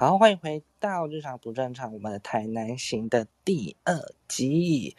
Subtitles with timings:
[0.00, 3.94] 好，欢迎回到日常不正常，我们的台南行的第二
[4.26, 4.96] 集。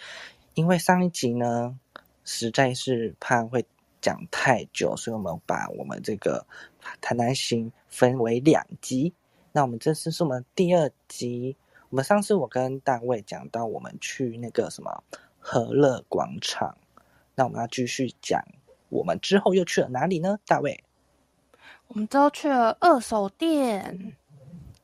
[0.54, 1.80] 因为上一集呢，
[2.24, 3.66] 实在是怕会
[4.00, 6.46] 讲太久，所以我们把我们这个
[7.02, 9.12] 台南行分为两集。
[9.52, 11.58] 那我们这次是我们第二集。
[11.90, 15.04] 我们上次我跟大卫讲到，我们去那个什么
[15.40, 16.78] 和乐广场。
[17.34, 18.46] 那我们要继续讲，
[18.90, 20.38] 我们之后又去了哪里呢？
[20.46, 20.84] 大卫，
[21.88, 24.16] 我们都去了二手店。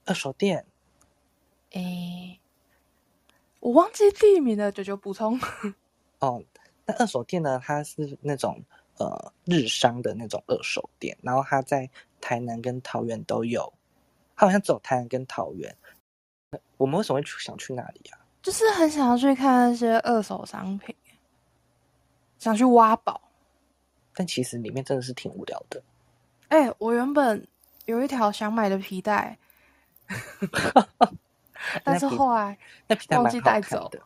[0.08, 0.66] 二手店，
[1.72, 2.40] 诶，
[3.60, 5.38] 我忘记地名了，九九补充。
[6.20, 6.42] 哦，
[6.86, 7.62] 那二手店呢？
[7.62, 8.64] 它是那种
[8.98, 11.90] 呃日商的那种二手店，然后它在
[12.22, 13.72] 台南跟桃园都有，
[14.34, 15.76] 它好像只有台南跟桃园。
[16.78, 18.18] 我们为什么会去想去那里啊？
[18.42, 20.96] 就是很想要去看那些二手商品，
[22.40, 23.20] 想去挖宝。
[24.14, 25.84] 但其实里面真的是挺无聊的。
[26.48, 27.46] 哎，我原本
[27.84, 29.38] 有一条想买的皮带。
[31.84, 34.02] 但是后来那皮带忘记带走的，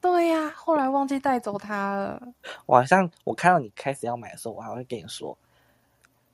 [0.00, 2.22] 对呀，后来忘记带走它了。
[2.66, 5.36] 我好像我看到你开始要买的时候，我好像跟你说，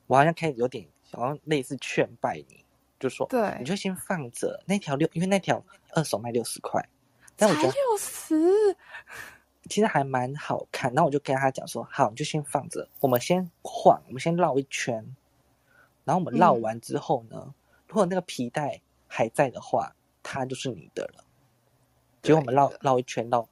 [0.06, 2.62] 我好像开始有点好像类似劝败你，
[3.00, 6.86] 就说对，你就先放着那条六，因为那条二手卖六十块，
[7.36, 8.76] 但我觉得六十，
[9.70, 10.92] 其实还蛮好看。
[10.92, 14.94] 然后我就跟他讲说，好，你就先放着，我们先晃，我们先绕一圈，
[16.04, 17.54] 然后我们绕完之后呢，
[17.88, 18.82] 如果那个皮带。
[19.16, 19.90] 还在的话，
[20.22, 21.24] 他就是你的了。
[22.20, 23.48] 结果我们绕绕一圈，绕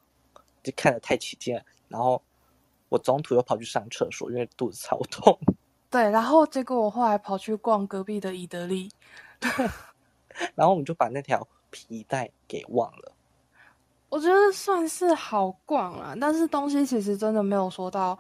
[0.62, 2.20] 就看得太起劲，然后
[2.91, 5.39] 我中途又跑去上厕所，因为肚子超痛。
[5.89, 8.91] 对，然后结果我后来跑去逛隔壁的伊德利，
[10.55, 13.13] 然后我们就把那条皮带给忘了。
[14.11, 18.19] 我觉得算是好逛了，但是东西其实真的没有说到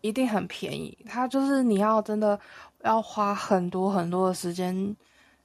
[0.00, 0.96] 一定很便宜。
[1.06, 2.40] 它就是你要真的
[2.84, 4.96] 要花很多很多的时间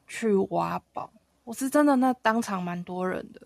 [0.07, 1.11] 去挖宝。
[1.43, 3.41] 我是真的，那当场蛮多人的，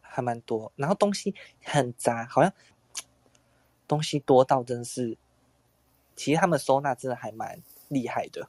[0.00, 2.52] 还蛮多，然后东西很杂，好像
[3.86, 5.16] 东西多到真的是，
[6.16, 8.48] 其实他们收纳真的还蛮厉害的。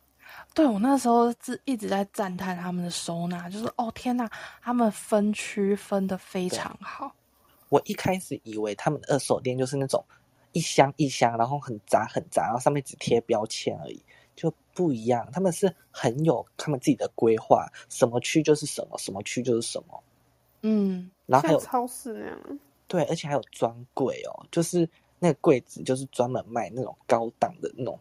[0.53, 4.27] 对我那时候是一直在赞叹他们的收纳，就是哦天哪，
[4.61, 7.13] 他们分区分的非常好。
[7.69, 10.03] 我一开始以为他们的二手店就是那种
[10.53, 14.01] 一箱一箱，然后很杂很杂，然后上面只贴标签而已。
[14.35, 20.03] 就不一样，他们是很有他们自己的规划，什么区就是什么，什么区就是什么。
[20.61, 22.59] 嗯，然后还有超市那样。
[22.87, 24.87] 对，而且还有专柜哦，就是
[25.19, 27.99] 那个柜子就是专门卖那种高档的那种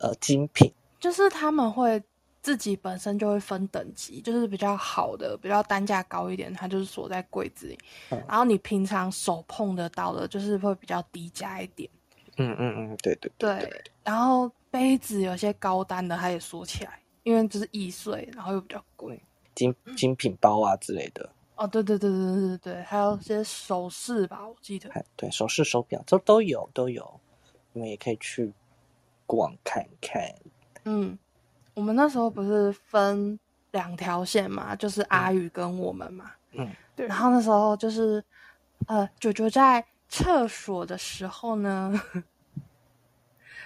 [0.00, 0.72] 呃精品。
[1.00, 2.02] 就是他们会
[2.42, 7.78] 自己本身就会分等级，就是比较好的、比较单价高一点，它就是锁在柜子里。
[8.08, 11.88] 然后你平常手碰得到的，就是会比较低价一点。
[12.36, 13.84] 嗯嗯嗯，对对对。
[14.04, 14.50] 然后。
[14.68, 19.18] 杯子有些高单的，它也锁起来，因为就是易碎，然后又比较贵。
[19.54, 21.26] 精精品包啊之类的。
[21.54, 24.90] 哦，对对对对对对对，还有些首饰吧，我记得。
[25.16, 27.18] 对，首饰、手表都都有都有，
[27.72, 28.52] 你们也可以去
[29.24, 30.22] 逛看看。
[30.84, 31.18] 嗯，
[31.72, 33.38] 我们那时候不是分
[33.70, 36.32] 两条线嘛，就是阿宇跟我们嘛。
[36.52, 37.06] 嗯，对。
[37.06, 38.22] 然后那时候就是，
[38.88, 42.00] 呃，九九在厕所的时候呢。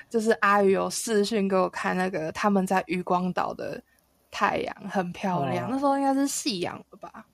[0.08, 3.80] 就是阿宇有视讯给我看那个他们在渔光岛的
[4.28, 7.24] 太阳很漂亮，那时候应该是夕阳了吧？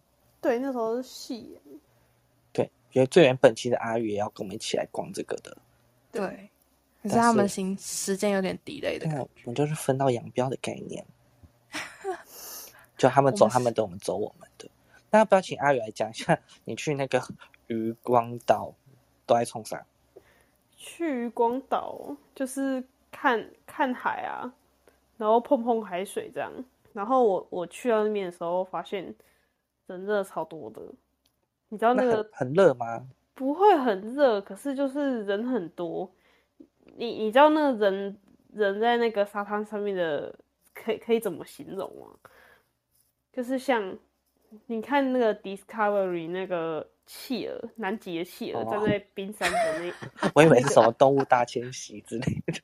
[0.42, 1.62] 对，那时候是夕阳。
[2.52, 5.56] 对，因为最原本期的阿宇也要跟我们一起来逛这个的。
[6.12, 6.50] 对，
[7.02, 9.28] 可是他们行时间有点 delay 的感觉。
[9.44, 11.02] 我们就是分道扬镳的概念，
[12.98, 14.68] 就他们走他们的，我们走我们的。
[15.10, 17.26] 那要不要请阿宇来讲一下，你去那个
[17.68, 18.74] 渔光岛
[19.26, 19.84] 都在冲啥？
[20.76, 24.52] 去光岛就是看看海啊，
[25.16, 26.52] 然后碰碰海水这样。
[26.92, 29.14] 然后我我去到那边的时候，发现
[29.86, 30.80] 人热超多的。
[31.68, 33.04] 你知道那个很热吗？
[33.34, 36.10] 不会很热，可是就是人很多。
[36.96, 38.16] 你你知道那个人
[38.52, 40.34] 人在那个沙滩上面的，
[40.72, 42.12] 可以可以怎么形容吗？
[43.32, 43.98] 就是像
[44.66, 46.86] 你看那个 Discovery 那个。
[47.06, 52.60] 企鹅，南极的企鹅站在冰山的那， 我以为是什么动物大迁徙之类的。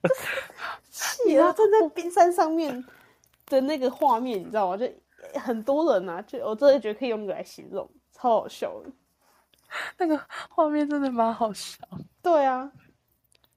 [0.91, 2.85] 企鹅站在冰山上面
[3.47, 4.77] 的那个画面，你知道吗？
[4.77, 4.89] 就
[5.39, 8.91] 很多人啊，就我真的觉得可以用那个来形容，超好笑的。
[9.97, 11.79] 那个画面真的蛮好笑。
[12.21, 12.71] 对啊，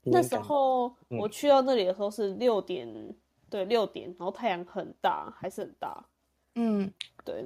[0.03, 2.87] 那时候嗯我去到那里的时候是六点，
[3.49, 6.05] 对，六点，然后太阳很大，还是很大，
[6.53, 6.93] 嗯，
[7.23, 7.43] 对，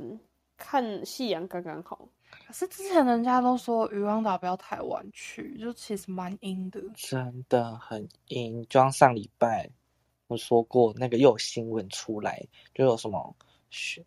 [0.57, 2.07] 看夕阳刚刚好。
[2.45, 6.81] 可是之前人家都说渔光岛不要太晚去，就其实蛮阴的。
[6.95, 9.69] 真的很阴，就像上礼拜
[10.27, 12.43] 我说过，那个又有新闻出来，
[12.73, 13.35] 就有什么
[13.69, 14.05] 学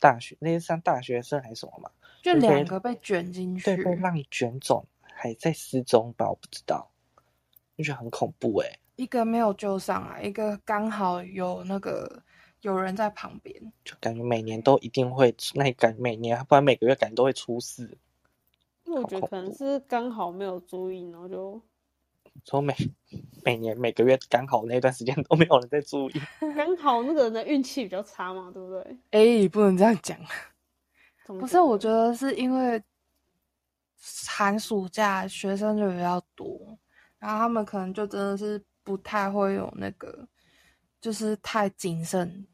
[0.00, 1.90] 大学那些像大学生还是什么嘛，
[2.22, 6.90] 就两个被卷进去对，，被浪卷走，还在失踪吧，我不知道，
[7.76, 12.22] 就觉得很恐怖哎、一个没有救上来，一个刚好有那个
[12.62, 13.72] 有人在旁边。
[13.84, 17.96] 就感觉每年都一定会，那感每年不然每个月感觉都会出事，
[18.84, 21.60] 因为我觉得可能是刚好没有注意，然后就
[22.44, 22.74] 从每
[23.44, 26.14] 每年每个月刚好那段时间都没有人在注意，
[26.56, 28.96] 刚好那个人的运气比较差嘛，对不对？
[29.10, 30.18] 哎、不能这样讲。
[31.26, 32.82] 不是，我觉得得是因为
[34.26, 36.76] 寒暑假学生就比较多，
[37.18, 40.26] 然后他们可能就真的是不太会有那个，
[41.00, 42.46] 就是太谨慎，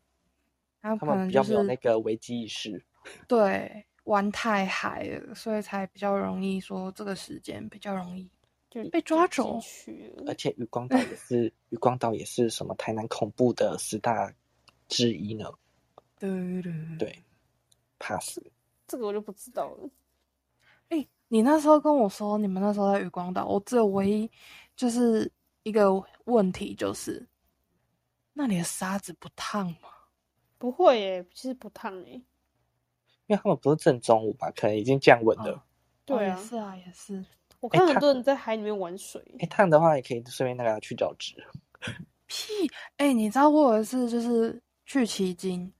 [0.80, 2.84] 他们他可能就们比较没有那个危机意识。
[3.26, 8.30] 对玩太嗨了，所以才比较容易说这个时间比较容易
[8.70, 14.32] 就被抓走去而且渔光 岛也是渔光岛也是什么台南恐怖的十大
[14.88, 15.50] 之一呢，
[16.18, 17.22] 对对对，
[17.98, 18.42] 怕死。
[18.86, 19.90] 这个我就不知道了。
[20.88, 24.30] 哎、你那时候跟我说你们那时候在渔光岛，我只有唯一
[24.74, 25.30] 就是
[25.62, 25.90] 一个
[26.24, 27.26] 问题就是，
[28.32, 29.90] 那里的沙子不烫吗？
[30.58, 32.20] 不会耶，其实不烫耶。
[33.26, 35.52] 因为他们不是正中午吧，可能已经降温了。
[35.52, 35.62] 哦
[36.04, 37.24] 对啊哦也，是啊，也是。
[37.60, 39.22] 我看很多人在海里面玩水。
[39.40, 41.34] 哎、烫的话也可以顺便那个去角质。
[42.26, 42.46] 屁！
[42.96, 45.70] 哎、你知道我有一次就是去奇经，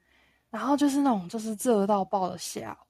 [0.51, 2.85] 然后就是那种就是热到爆的下午，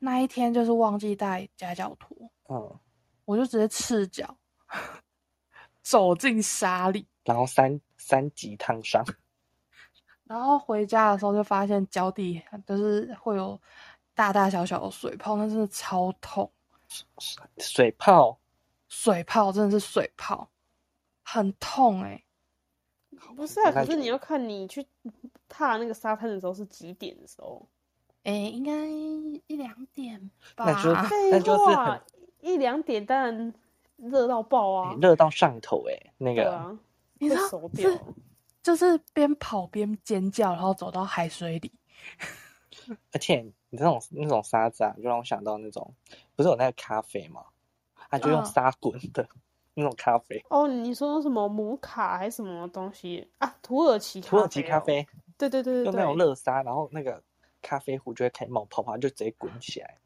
[0.00, 2.16] 那一天就是忘记带夹脚拖，
[2.48, 2.80] 嗯，
[3.24, 4.36] 我就直接赤脚
[5.82, 9.04] 走进沙里，然后三三级烫伤，
[10.30, 13.60] 然后回家的时候就发现脚底就是会有
[14.14, 16.48] 大大小小的水泡，那真的超痛。
[17.58, 18.38] 水泡。
[18.88, 20.48] 水泡真的是水泡，
[21.24, 22.22] 很痛哎、
[23.34, 24.86] 不是啊，可是你要看你去
[25.48, 27.68] 踏那个沙滩的时候是几点的时候。
[28.22, 30.64] 哎、应该一两点吧。
[30.66, 32.00] 那就那废就是话，
[32.40, 33.52] 一两点当然
[33.96, 34.96] 热到爆啊欸！
[35.00, 36.78] 热到上头哎、那个、
[37.18, 37.90] 你知道熟掉。
[38.62, 41.72] 就是边跑边尖叫，然后走到海水里。
[43.12, 45.94] 而且你这种那种沙子啊，就让我想到那种
[46.36, 47.44] 不是有那个咖啡吗？
[48.08, 49.28] 啊，就用嗯沙滚的、
[49.74, 53.54] 那种咖啡，哦，你说什么摩卡还是什么东西啊？
[53.62, 55.06] 土耳其土耳其咖哦啡，
[55.38, 57.22] 对对对对用那种，热沙，然后那个
[57.62, 59.98] 咖啡壶就会开始冒泡泡，就直接滚起来。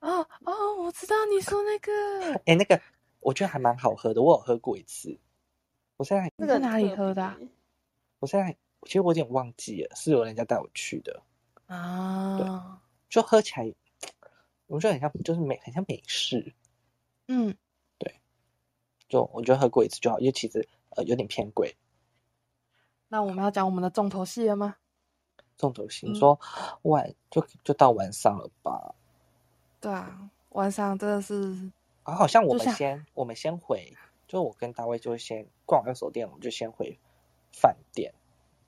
[0.00, 2.80] 哦哦，我知道你说那个， 哎、那个
[3.20, 5.16] 我觉得还蛮好喝的，我有喝过一次。
[5.96, 7.36] 我现在那个哪里喝的
[8.22, 11.20] 我现在其实我有点忘记了，是有人家带我去的，
[11.66, 13.74] 啊，就喝起来，
[14.68, 16.54] 我觉得很像，就是美，很像美式。
[17.26, 17.52] 嗯，
[17.98, 18.14] 对
[19.08, 21.74] 就我觉得喝过一次就好，因为其实呃有点偏贵。
[23.08, 24.76] 那我们要讲我们的重头戏了吗？
[25.58, 26.38] 重头戏，嗯你说
[26.82, 28.94] 晚就就到晚上了吧？
[29.80, 31.72] 对啊，晚上真的是，
[32.04, 33.92] 啊，好像我们先我们先回，
[34.28, 36.96] 就我跟大卫就先逛完二手店，我们就先回
[37.50, 38.14] 饭店。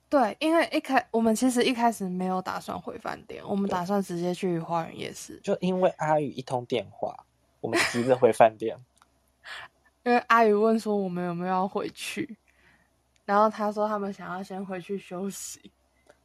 [0.09, 7.25] 对，因为一开我们其实一开始没有打算回饭店，我们打算直接去花园夜市，就因为阿宇一通电话，
[7.59, 8.77] 我们急着回饭店。
[10.05, 12.37] 因为阿宇问说我们有没有要回去，
[13.25, 15.71] 然后他说他们想要先回去休息，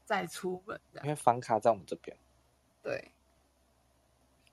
[0.05, 0.79] 再出门。
[1.03, 2.15] 因为房卡在我们这边，
[2.83, 3.11] 对，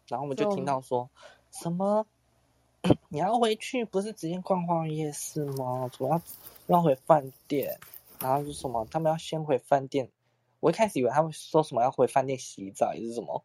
[0.07, 1.09] 然后我们就就听到说
[1.51, 2.07] 什么
[3.09, 5.89] 你要回去，不是直接逛花园夜市吗？
[5.91, 6.21] 主要
[6.67, 7.77] 要回饭店，
[8.19, 10.11] 然后是什么他们要先回饭店。
[10.59, 13.43] 我一开始以为他们说什么要回饭店洗澡，也是什么，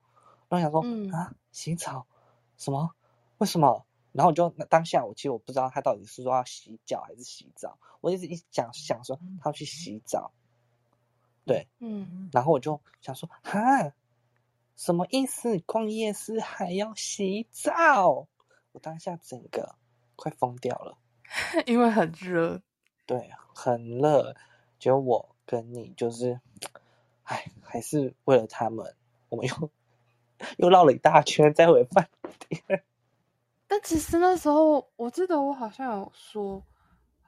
[0.48, 2.06] 然后想说、嗯啊洗澡
[2.56, 2.94] 什么？
[3.38, 3.84] 为什么？
[4.12, 10.32] 然后我就当下我其实我不知道他到底是说要洗脚还是洗澡，我一直一讲想说他要去洗澡，
[11.44, 13.92] 对，嗯，然后我就想说，哈，
[14.76, 15.58] 什么意思？
[15.60, 18.26] 逛夜市还要洗澡？
[18.72, 19.76] 我当下整个
[20.16, 20.98] 快疯掉了。
[21.64, 22.60] 因为很热，
[23.06, 24.34] 对，很热。
[24.82, 26.40] 结果我跟你就是，
[27.22, 28.84] 哎，还是为了他们，
[29.28, 29.70] 我们又
[30.58, 32.08] 又绕了一大圈再回饭
[32.48, 32.60] 店。
[33.68, 36.60] 但其实那时候我记得我好像有说，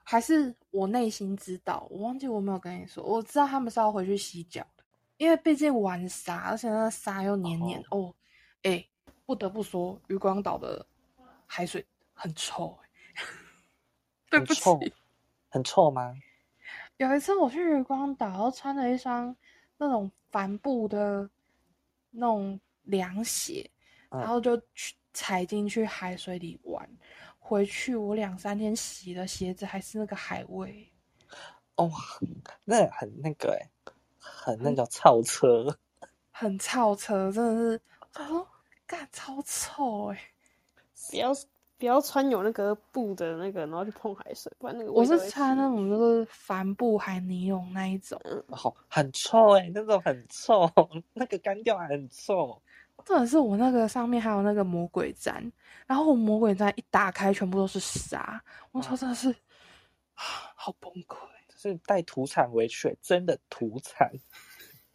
[0.03, 4.83] 还是我内心知道，我忘记我没有跟你说，我知道他们是要回去洗脚的。
[5.15, 8.13] 因为毕竟玩沙，而且那个沙又黏黏哦。
[8.63, 8.85] 哎，
[9.25, 10.85] 不得不说，渔光岛的
[11.45, 12.77] 海水很臭。
[14.29, 14.61] 对不起，
[15.47, 16.13] 很臭吗？
[16.97, 19.35] 有一次我去渔光岛，穿了一双
[19.77, 21.29] 那种帆布的
[22.11, 23.69] 那种凉鞋，
[24.09, 26.89] 然后就去踩进去海水里玩。
[27.37, 30.91] 回去我两三天洗的鞋子还是那个海味。
[31.75, 31.91] 哦，
[32.63, 33.69] 那很那个哎，
[34.19, 35.77] 很那叫超车，
[36.31, 37.81] 很超车，真的是，
[38.15, 38.47] 哦，
[38.87, 40.19] 干超臭哎！
[41.11, 41.31] 不要
[41.77, 50.69] 不要穿有那个布的那个，然后去碰海水，不然那个我是穿那种就是帆布海尼龙那一种，好很臭哎，那种很臭，
[51.13, 52.61] 那个干掉还很臭。
[53.03, 55.51] 重点是我那个上面还有那个魔鬼毡，
[55.85, 58.41] 然后我魔鬼毡一打开，全部都是沙，
[58.71, 59.35] 我操，真的是
[60.15, 61.17] 好崩溃。
[61.47, 64.11] 就是带土产回去，真的土产，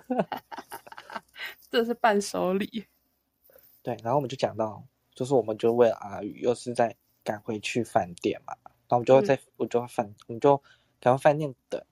[1.70, 2.86] 这是伴手礼。
[3.82, 4.84] 对，然后我们就讲到，
[5.20, 10.56] 就是我们就为了阿宇，又是在赶回去饭店嘛，然后我们就在，我就饭，我们就
[10.98, 11.84] 赶快饭店等。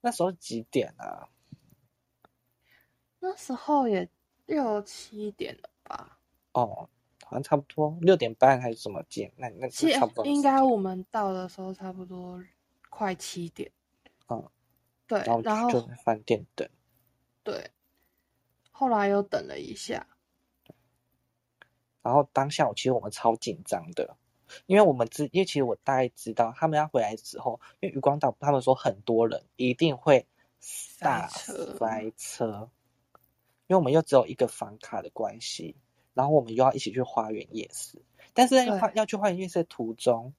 [0.00, 1.28] 那时候几点啊？
[3.20, 4.10] 那时候也
[4.46, 6.18] 六七点了吧？
[6.54, 6.88] 哦，
[7.22, 9.32] 好像差不多六点半还是什么点？
[9.36, 10.26] 那那差不多。
[10.26, 12.42] 应该我们到的时候差不多
[12.90, 13.70] 快七点。
[14.28, 14.44] 嗯，
[15.06, 16.68] 对，然后就在饭店等，
[17.44, 17.70] 对，
[18.72, 20.04] 后来又等了一下，
[22.06, 24.16] 然后当下我其实我们超紧张的，
[24.66, 30.24] 因为我们知，因为其实我大概知道他们要回来之后，因为渔光岛他们说很多人一定会
[31.00, 32.70] 大塞车，
[33.66, 35.74] 因为我们又只有一个房卡的关系，
[36.14, 38.00] 然后我们又要一起去花园夜市，
[38.32, 40.32] 但是在要去花园夜市的途中，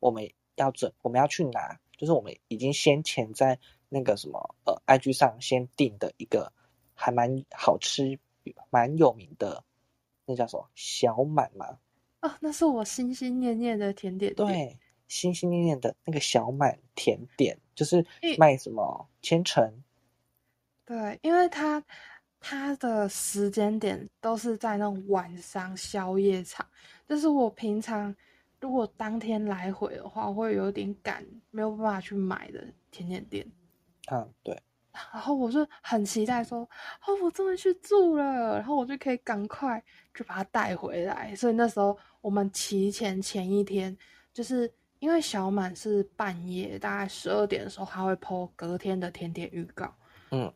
[0.00, 1.80] 我们要准我们要去拿。
[1.96, 6.52] 就是我们已经先前在那个什么呃，IG 上先订的一个
[6.94, 8.20] 还蛮好吃、
[8.70, 9.64] 蛮有名的，
[10.28, 11.78] 那叫什么小满吗？
[12.20, 14.34] 啊，那是我心心念念的甜点。
[14.34, 18.06] 对，心心念念的那个小满甜点，就是
[18.36, 19.82] 卖什么千层。
[20.84, 21.82] 对，因为它
[22.38, 26.66] 它的时间点都是在那种晚上宵夜场，
[27.08, 28.14] 就是我平常。
[28.60, 33.46] 如果当天来回的话，会有点赶，没有办法去买的甜点店。
[34.10, 34.60] 嗯，对。
[35.12, 39.82] 然后我就很期待说，哦，我终于去住了，然后我就可以赶快
[40.14, 41.34] 就把它带回来。
[41.36, 43.96] 所以那时候我们提前前一天，
[44.32, 49.94] 就是因为小满是半夜大概十二点的时候，他会剖隔天的甜点预告。
[50.30, 50.52] 嗯。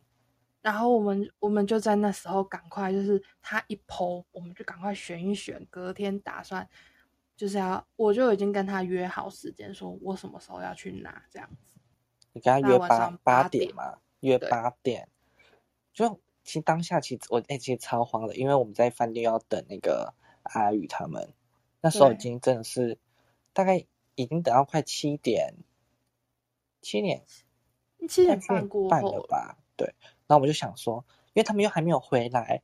[0.60, 6.68] 然后我们我们就在那时候赶快，就是他一剖，我们就赶快选一选，隔天打算。
[7.34, 11.74] 就是要，我就已经跟他约好时间，说我什么时候要去拿这样子。
[12.32, 13.98] 你跟他约八八点嘛？
[14.22, 15.08] 约八点。
[15.92, 21.32] 就其实当下其实我哎其实超慌的，因为我们在饭店要等那个阿宇他们，
[21.80, 22.98] 那时候已经真的是
[23.52, 25.54] 大概已经等到快七点，
[26.80, 27.24] 七点
[28.08, 29.58] 七点半过半了吧？
[29.76, 29.94] 对。
[30.26, 32.62] 然后我就想说，因为他们又还没有回来，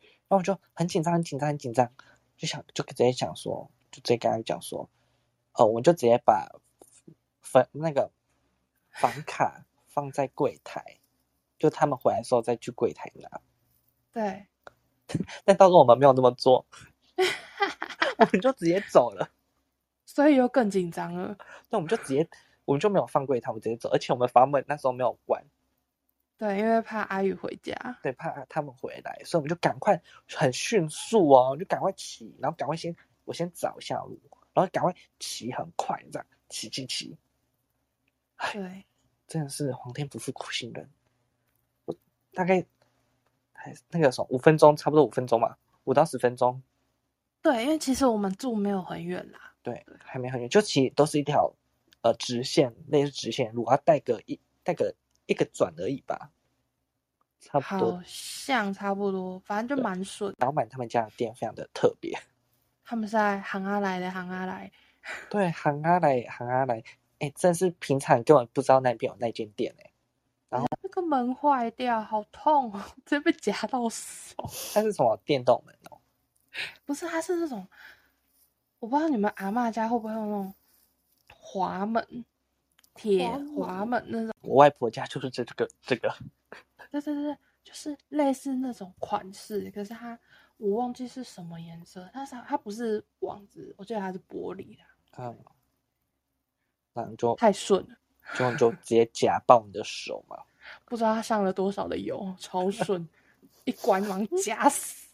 [0.00, 1.92] 然后我就很紧张，很紧张，很紧张，
[2.36, 3.70] 就想就直接想说。
[3.94, 4.90] 就直接跟他讲说，
[5.52, 6.48] 哦，我们就直接把
[7.40, 8.10] 分那个
[8.90, 10.98] 房卡放在柜台，
[11.58, 13.40] 就他们回来的时候再去柜台拿。
[14.12, 14.46] 对，
[15.44, 16.66] 但到时候我们没有那么做，
[18.18, 19.30] 我们就直接走了，
[20.04, 21.38] 所以又更紧张了。
[21.70, 22.28] 那我们就直接，
[22.64, 25.44] 我们就没有放柜台，我们直接走，而且我们房门那时候没有关。
[26.36, 27.72] 对，因为怕阿宇回家，
[28.02, 32.94] 对，怕他们回来，所以我们就赶快很迅速哦，就赶快起，然后赶快先。
[33.26, 34.20] 我先找一下路，
[34.52, 37.16] 然后赶快骑，很快这样骑骑骑。
[38.52, 38.84] 对，
[39.34, 40.88] 真的是皇天不负苦心人。
[41.86, 41.96] 我
[42.32, 42.64] 大概
[43.52, 46.62] 还那个什么五分钟，差不多五分钟嘛，五到十分钟。
[47.42, 49.52] 对，因为其实我们住没有很远啦。
[49.60, 51.52] 对，还没很远，就其实都是一条
[52.02, 54.94] 呃直线，类似直线路，它带个一带个
[55.26, 56.30] 一个转而已吧。
[57.40, 60.32] 差不多，像差不多，反正就蛮顺。
[60.38, 62.16] 老板他们家的店非常的特别。
[62.84, 64.70] 他们是在行阿来的行阿来，
[65.28, 66.84] 对，行阿来行阿来，
[67.24, 69.90] 哎，真是平常根本不知道那边有那间店哎。
[70.50, 74.34] 然后那个门坏掉，好痛哦， 直接被夹到手。
[74.74, 75.98] 它是什么电动门哦？
[76.84, 77.66] 不是，它是那种，
[78.78, 80.54] 我不知道你们阿妈家会不会用那种
[81.32, 82.24] 滑门，
[82.94, 83.26] 铁
[83.56, 84.34] 滑门那种。
[84.42, 86.14] 我外婆家就是这个这个。
[86.90, 90.18] 对对对，就是类似那种款式，可是它。
[90.56, 94.82] 我忘记是什么颜色，但是它不是网子，我记得它是玻璃的。
[95.18, 95.36] 嗯，
[96.94, 97.96] 那就太顺了，
[98.36, 100.38] 就就直接夹爆你的手嘛。
[100.86, 103.06] 不知道他上了多少的油，超顺，
[103.64, 105.08] 一关往夹死。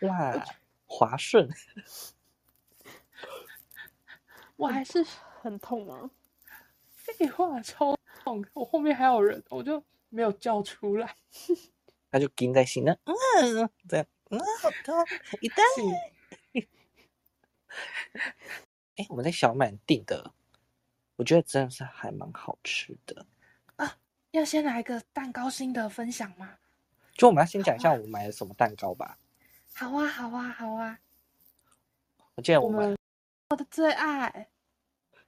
[0.00, 0.46] 哇，
[0.86, 1.48] 滑顺。
[4.56, 5.04] 我还是
[5.40, 6.10] 很痛吗？
[6.88, 8.44] 废话，超痛！
[8.54, 11.14] 我后面还有人，我就没有叫出来。
[12.10, 15.06] 他就盯在心那，嗯，这样，嗯，好痛，
[15.40, 15.62] 一旦。
[18.96, 20.32] 哎，我们在小满订的，
[21.18, 23.26] 我觉得真的是还蛮好吃的
[23.74, 23.96] 啊！
[24.30, 26.54] 要先来个蛋糕心得分享吗？
[27.14, 29.18] 就我们要先讲一下我们买了什么蛋糕吧。
[29.74, 30.96] 好啊，好啊，好啊！
[32.36, 32.96] 我记得我们
[33.50, 34.48] 我的最爱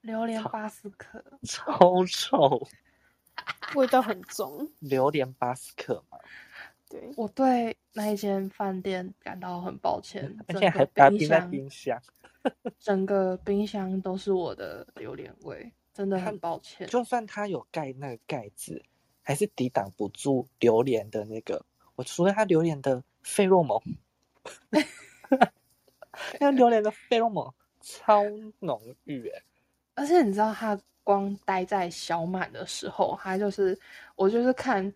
[0.03, 2.69] 榴莲巴斯克， 超臭，
[3.75, 4.71] 味道很重。
[4.79, 6.17] 榴莲巴斯克嘛。
[6.89, 12.01] 对，我对那一间饭店感到很抱歉，而且还把冰在冰箱，
[12.79, 16.89] 整个冰箱都是我的榴莲味，真的很抱歉。
[16.89, 18.83] 就算他有盖那个盖子，
[19.21, 21.63] 还是抵挡不住榴莲的那个。
[21.95, 23.79] 我除了他榴莲的费洛蒙，
[26.41, 27.53] 那榴莲的费洛蒙
[27.83, 28.25] 超
[28.61, 29.43] 浓郁哎，
[29.95, 33.79] 而且你知道，他光待在小满的时候，他就是
[34.17, 34.91] 我就是看。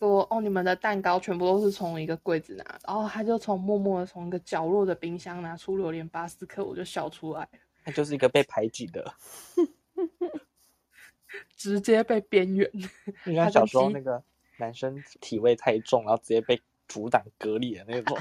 [0.00, 7.48] 说哦，你们的蛋糕全部都是从一个柜子拿，然后他就从默默的从一个角落的冰箱拿出榴莲巴斯克，我就笑出来
[7.84, 9.12] 他就是一个被排挤的，
[11.56, 12.70] 直接被边缘。
[13.24, 14.22] 你像小时候那个
[14.58, 18.18] 男生体味太重，然后直接被阻挡隔离的那种。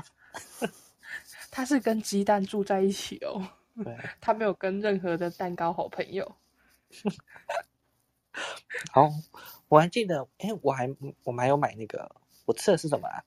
[1.51, 3.48] 他是跟鸡蛋住在一起哦，
[3.84, 6.36] 对，他没有跟任何的蛋糕好朋友。
[8.91, 9.10] 好。
[9.70, 10.88] 我还记得，哎，我还
[11.25, 12.10] 我们还有买那个，
[12.46, 13.22] 我吃的是什么啊？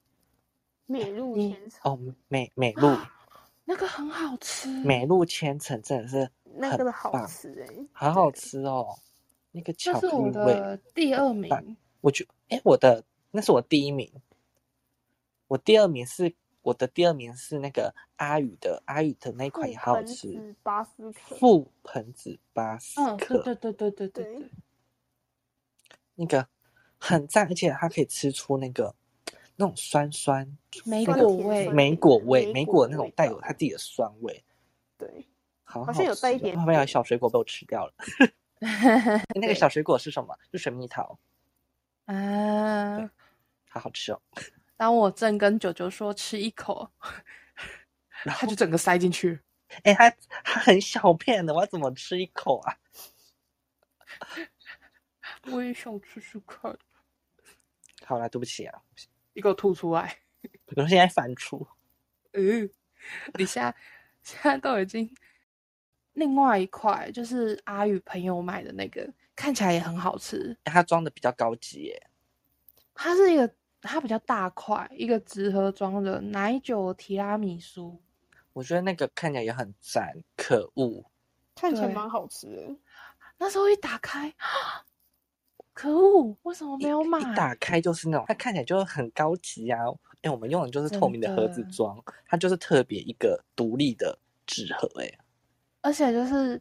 [0.87, 2.97] 美露千层哦，美美露，
[3.71, 4.69] 那个很好吃。
[4.83, 8.99] 美露千层真的是那个好吃哎，好好吃哦。
[9.53, 11.77] 那个巧克力味，第二名。
[12.01, 14.13] 我觉，哎，我的那是我第一名。
[15.47, 21.37] 我第二名是我的第二名是那个阿宇的阿宇的那款也好好吃，巴斯克。
[21.37, 24.51] 覆盆子巴斯克，对对对对对对对。
[26.17, 26.49] 那个
[26.99, 28.97] 很赞，而且它可以吃出那个
[29.61, 34.43] 那种酸酸莓果味、梅果味、梅果那种带有它自己的酸味。
[34.97, 35.29] 对，
[35.65, 36.57] 好像有带一点。
[36.57, 37.93] 旁边有小水果被我吃掉了。
[39.39, 40.35] 那个小水果是什么？
[40.51, 41.19] 是水蜜桃
[42.07, 43.01] 啊，
[43.69, 44.23] 好好吃哦。
[44.79, 46.91] 当我正跟九九说吃一口，
[48.25, 49.39] 然后就整个塞进去。
[49.83, 50.11] 哎，它
[50.43, 52.79] 它很小片的，我要怎么吃一口啊？
[55.53, 56.75] 我也想吃吃看。
[58.07, 58.83] 好了，对不起啊，
[59.41, 60.19] 你给我吐出来！
[60.77, 61.67] 我现在反出。
[62.35, 62.69] 嗯，
[63.39, 63.75] 你现在
[64.23, 65.11] 现在都已经
[66.13, 70.55] 另外一块，就是阿宇朋友买的那个，看起来也很好吃。
[70.65, 72.07] 它装的比较高级耶。
[72.93, 73.51] 它是一个，
[73.81, 77.99] 它比较大块，一个纸盒装的奶酒提拉米苏。
[78.53, 81.11] 我觉得那个看起来也很赞，可恶。
[81.55, 82.77] 看起来蛮好吃的。
[83.39, 84.35] 那时候一打开。
[85.81, 86.37] 可恶！
[86.43, 87.19] 为什么没有买？
[87.19, 89.79] 一打开就是那种，它看起来就很高级啊！
[90.21, 95.11] 哎，我们用的就是透明的盒子装，它就是特别一个独立的纸盒哎。
[95.81, 96.61] 而且就是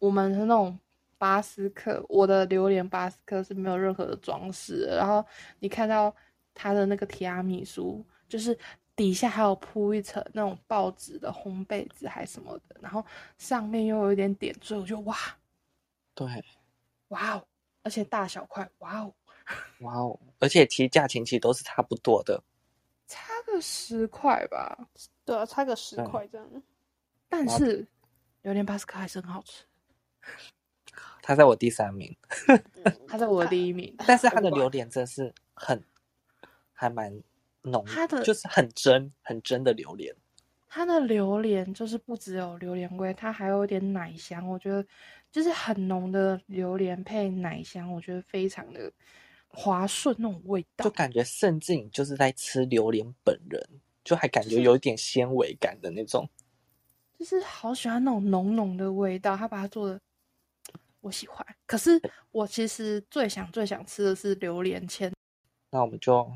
[0.00, 0.76] 我们的那种
[1.16, 5.24] 巴斯克，我的榴莲巴斯克是没有任何的装饰，然后
[5.60, 6.12] 你看到
[6.52, 8.58] 它的那个提拉米苏，就是
[8.96, 13.06] 底下还有铺一层那种报纸的烘焙纸还是什么的，然后
[13.38, 15.16] 上面又有一点点缀，我就哇，
[16.16, 16.26] 对，
[17.10, 17.46] 哇哦！
[17.86, 19.14] 而且大小块，哇哦，
[19.78, 20.18] 哇哦！
[20.40, 22.42] 而且其实价钱其实都是差不多的，
[23.06, 24.88] 差个十块吧。
[25.24, 26.62] 对啊，差个十块这样。
[27.28, 27.86] 但是
[28.42, 29.64] 榴莲巴斯克还是很好吃。
[31.22, 32.12] 他在我第三名，
[33.06, 33.94] 他在我的第一名。
[34.04, 35.80] 但是他的榴莲真是很，
[36.72, 37.22] 还蛮
[37.62, 40.12] 浓，他的就是很真、很真的榴莲。
[40.66, 44.84] 它的榴莲就是不只有榴莲味，它还有一点奶香，我觉得。
[45.36, 48.90] 就是很浓的榴莲配奶香，我觉得非常的
[49.48, 53.62] 滑顺那种味道，就感觉甚至你就是在吃榴莲本人，
[54.02, 56.26] 就还感觉有一点纤维感的那种。
[57.18, 60.00] 就是好喜欢那种浓浓的味道，他把它做的
[61.02, 61.46] 我喜欢。
[61.66, 65.12] 可是我其实最想最想吃的是榴莲签。
[65.70, 66.32] 那我们就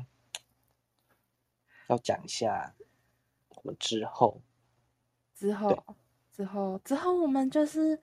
[1.87, 2.75] 要讲一下
[3.49, 4.39] 我们之后，
[5.33, 5.83] 之后，
[6.31, 7.99] 之后，之后我们就是。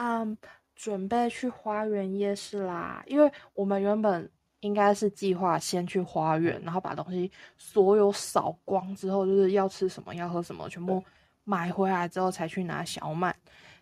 [0.00, 0.38] 嗯，
[0.76, 4.30] 准备去花园夜市啦，因为我们原本
[4.60, 11.04] 应该是计划先去花园，然后把东西所有扫光之后，就是要吃什么要喝什么全部
[11.42, 13.34] 买回来之后才去拿小满。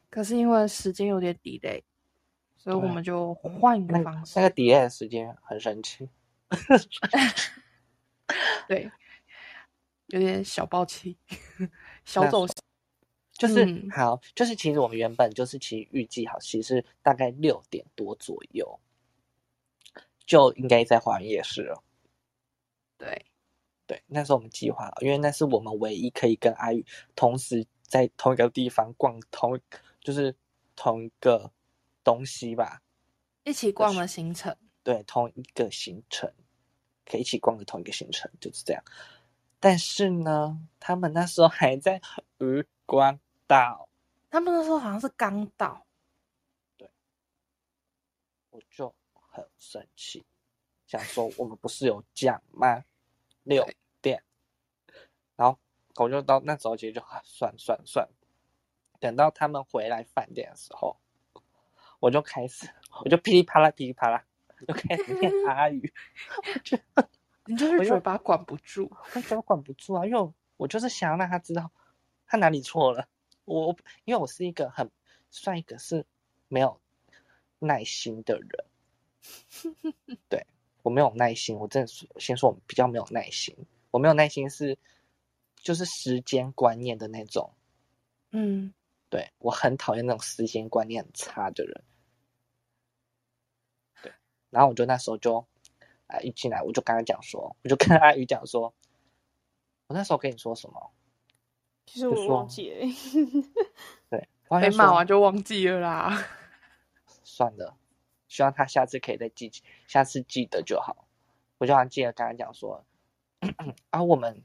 [0.08, 1.82] 可是因为时间有点 delay，
[2.56, 4.40] 所以我们就换一个方式。
[4.40, 6.08] 那个 delay 的时间很神奇，
[8.66, 8.90] 对，
[10.06, 11.18] 有点小暴气，
[12.06, 12.46] 小走。
[13.36, 18.80] 就是好，就是其实我们原本就是其实预计好，其实大概六点多左右
[20.24, 21.82] 就应该在华园夜市了。
[22.96, 23.26] 对，
[23.86, 26.82] 对，那是我们计划，因为那是我们唯一可以跟阿宇
[27.14, 29.60] 同时在同一个地方逛同，
[30.00, 30.34] 就是
[30.74, 31.52] 同一个
[32.02, 32.80] 东西吧，
[33.44, 34.56] 一起逛的行程。
[34.82, 36.32] 对，同一个行程
[37.04, 38.82] 可以一起逛的同一个行程就是这样。
[39.60, 42.00] 但是呢，他们那时候还在
[42.40, 43.20] 余光。
[43.46, 43.88] 到，
[44.30, 45.86] 他们那时候好像是刚到，
[46.76, 46.90] 对，
[48.50, 50.24] 我就很生气，
[50.86, 52.84] 想说我们不是有讲吗？
[53.44, 53.68] 六
[54.02, 54.22] 点，
[55.36, 55.58] 然后
[55.96, 58.08] 我就到那时候其实就算算算，
[58.98, 60.98] 等到他们回来饭店的时候，
[62.00, 62.68] 我就开始，
[63.04, 64.24] 我就噼里啪啦噼里啪啦
[64.66, 65.92] 就开始念 阿语，
[66.54, 67.08] 我觉得
[67.44, 71.70] 你就是嘴巴管不住，我嘴巴管不住啊，因为我就是想要让他知道
[72.26, 73.08] 他哪里错了。
[73.46, 74.90] 我因为我是一个很
[75.30, 76.04] 算一个是
[76.48, 76.78] 没有
[77.58, 78.66] 耐心的人，
[80.28, 80.46] 对
[80.82, 83.56] 我没有耐心，我真的是先说我比较没有耐心，
[83.90, 84.76] 我没有耐心是
[85.56, 87.54] 就是时间观念的那种，
[88.32, 88.74] 嗯，
[89.08, 91.84] 对我很讨厌那种时间观念很差的人，
[94.02, 94.12] 对，
[94.50, 95.46] 然后我就那时候就
[96.08, 98.74] 啊一进来我就跟他讲说，我就跟阿宇讲说，
[99.86, 100.92] 我那时候跟你说什么？
[101.86, 102.86] 其实我忘记了，
[104.10, 104.28] 对，
[104.60, 106.26] 被骂完就忘记了啦。
[107.22, 107.76] 算了，
[108.28, 109.50] 希望他下次可以再记，
[109.86, 111.06] 下次记得就好。
[111.58, 112.84] 我就想记得刚刚讲说，
[113.90, 114.42] 啊，我们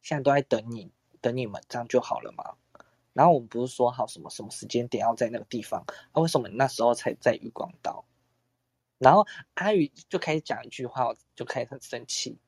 [0.00, 2.56] 现在都在等你，等你们，这样就好了嘛。
[3.12, 8.04] 然后我们不是说好什么什么时间点要在那个地方，啊，为什么那时候才在渔光岛？
[8.98, 12.38] 然后阿宇就开始讲一句话，我就开始很生气。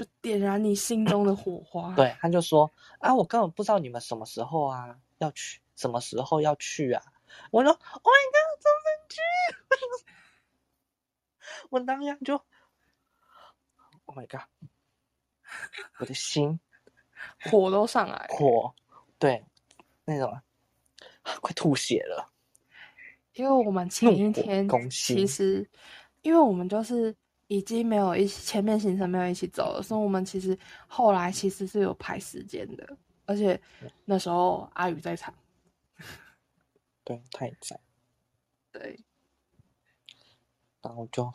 [0.00, 1.94] 就点燃你心中的火花。
[1.94, 7.02] 对，他就说啊，我根本不知道你们什么时候啊要去，什么时候要去啊？
[7.50, 9.20] 我说，Oh my god，怎么去？
[11.68, 12.34] 我当下就
[14.06, 14.48] ，Oh my god，
[16.00, 16.58] 我的心
[17.50, 18.74] 火都上来，火，
[19.18, 19.44] 对，
[20.06, 20.40] 那种
[21.42, 22.32] 快吐血了。
[23.34, 25.68] 因为我们前一天其实，
[26.22, 27.14] 因为我们就是。
[27.50, 33.60] 已经没有一起前面行程没有一起走了，所以我们其实后来其实是有排时间的，而且
[34.04, 35.34] 那时候阿宇在场，
[37.02, 37.80] 对，他也在，
[38.70, 39.00] 对，
[40.80, 41.28] 然后就，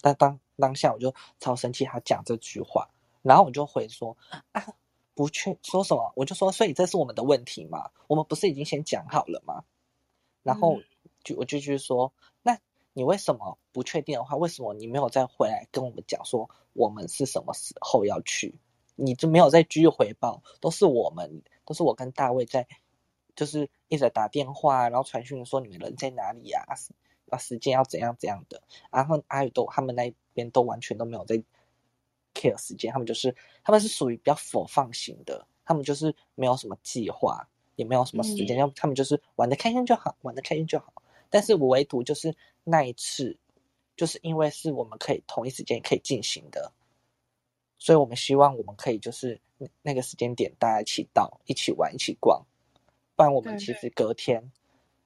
[0.00, 2.90] 但当当下我就超生气，他讲这句话，
[3.22, 4.16] 然后我就回说
[4.50, 4.66] 啊，
[5.14, 9.62] 不去说什么，我就说，所以这是我们的问题嘛，我们不是已经先讲好了吗？
[10.42, 10.80] 然后
[11.22, 12.29] 就我就去说那。
[12.92, 14.36] 你为什么不确定的话？
[14.36, 18.54] 为什么你没有再回来跟我们讲说我们是什么时候要去？
[18.96, 20.42] 你就没有再继续回报？
[20.60, 22.66] 都是我们，都是我跟大卫在，
[23.34, 26.62] 就是一直打电话，然后传讯说你们人在哪里啊？
[27.30, 28.60] 啊，时间要怎样怎样的？
[28.90, 31.36] 然后阿宇都他们那边都完全都没有在
[32.34, 40.92] care 时间，他们就是他们是属于比较佛放型的，他们就是没有什么计划，也没有什么时间，要他们就是玩的开心就好，玩的开心就好。
[41.30, 43.38] 但是我唯独就是那一次，
[43.96, 46.72] 就是因为是我们可以同一时间可以进行的，
[47.78, 49.40] 所以我们希望我们可以就是
[49.82, 52.44] 那个时间点大家一起到，一起玩，一起逛。
[53.14, 54.50] 不然我们其实隔天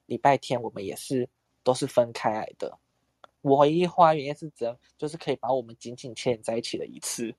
[0.06, 1.28] 礼拜天我们也是
[1.62, 2.78] 都是分开来的。
[3.42, 4.64] 我唯一花园也是只
[4.96, 7.34] 就是可以把我们紧紧牵连在一起的一次，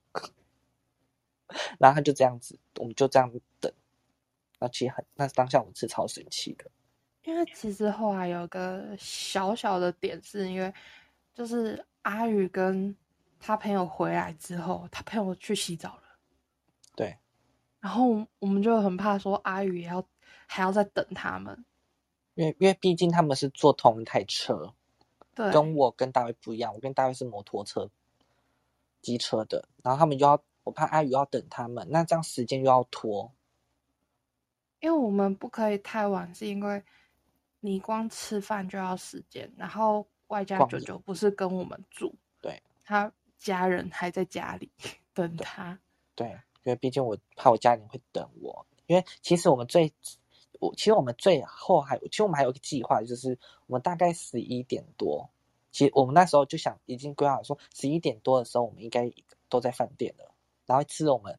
[1.78, 3.72] 然后他就这样子，我们就这样等。
[4.60, 6.70] 那其实很，那当下我是超神奇的。
[7.26, 10.72] 因为其实后来有个小小的点，是因为
[11.34, 12.96] 就是阿宇跟
[13.40, 16.02] 他朋友回来之后，他朋友去洗澡了，
[16.94, 17.18] 对，
[17.80, 20.06] 然后我们就很怕说阿宇也要
[20.46, 21.64] 还要再等他们，
[22.34, 24.72] 因为因为毕竟他们是坐同一台车，
[25.34, 27.90] 对，跟我跟大卫不一样，我跟大卫是摩托车、
[29.02, 33.32] 机车的，然后他们就要我怕阿宇要等他们，那这样时间又要拖，
[34.78, 36.84] 因为我们不可以太晚，是因为。
[37.66, 44.70] 你光吃饭就要时间，然后外加九九不是跟我们住，对，他家人还在家里
[45.12, 45.76] 等他。
[46.14, 46.28] 对，
[46.62, 49.92] 因为毕竟我怕我家人会等我，因为其实我们最，
[50.60, 55.28] 我其实我们最后还，其实我们还有一个计划，就是我们大概十一点多，
[55.72, 59.10] 其实我们那时候就想已经规划说十一点多的时候我们应该
[59.48, 60.32] 都在饭店了，
[60.66, 61.36] 然后吃我们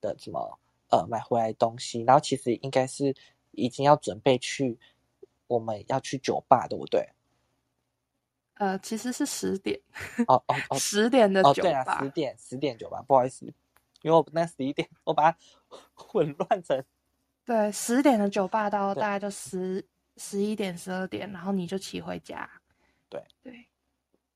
[0.00, 3.14] 的什么呃买回来东西，然后其实应该是
[3.50, 4.78] 已经要准备去。
[5.48, 7.08] 我们要去酒吧，对不对？
[8.54, 9.80] 呃，其实是十点，
[10.26, 12.02] 哦哦哦 十点的哦，酒对啊，吧。
[12.02, 13.46] 十点十点酒吧，不好意思，
[14.02, 15.38] 因为我那十一点我把它
[15.94, 16.84] 混乱成
[17.44, 19.84] 对，十点的酒吧到大概就十
[20.16, 22.48] 十一点、十二点，然后你就骑回家。
[23.08, 23.66] 对对，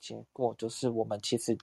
[0.00, 1.58] 结果就是我们其实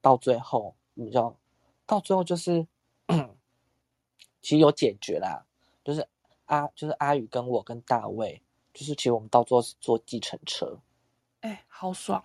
[0.00, 1.38] 到最后，你知道，
[1.86, 2.66] 到最后就是
[4.42, 5.46] 其实有解决啦，
[5.84, 6.06] 就是
[6.46, 10.78] 阿就是阿宇跟我跟大卫，就是其实我们到最后是坐计程车，
[11.40, 12.24] 哎，好爽！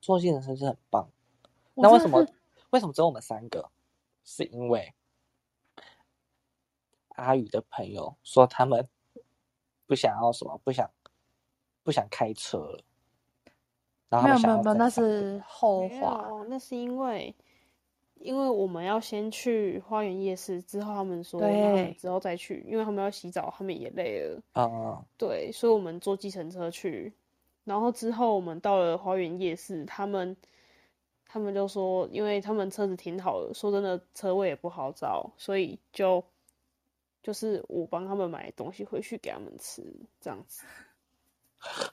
[0.00, 1.08] 坐计程车是很棒。
[1.74, 2.26] 那为什么
[2.70, 3.70] 为什么只有我们三个？
[4.24, 4.94] 是因为
[7.16, 8.88] 阿宇的朋友说他们
[9.86, 10.90] 不想要什么，不想
[11.82, 12.84] 不想开车了，
[14.10, 16.28] 然后没有没有没有，那是后没话。
[16.48, 17.34] 那是因为
[18.20, 24.42] 因为我们要先去花园夜市，之后他们说对之后再去，因为他们要洗澡，他们也累了。
[24.54, 27.12] 嗯，对，所以我们坐计程车去，
[27.64, 30.36] 然后之后我们到了花园夜市，他们
[31.26, 36.24] 他们就说，因为他们车子停好了，说真的车位也不好找，所以就
[37.22, 39.82] 就是我帮他们买东西回去给他们吃，
[40.20, 40.64] 这样子。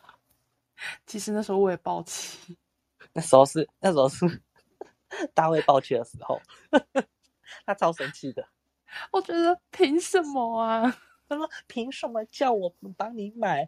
[1.08, 2.56] 其实那时候我也爆气，
[3.12, 4.26] 那时候是那时候是
[5.34, 6.42] 大卫爆气的时候，
[7.66, 8.48] 他超生气的。
[9.12, 10.98] 我觉得凭什么啊？
[11.28, 13.68] 他说：“凭什么叫我们帮你买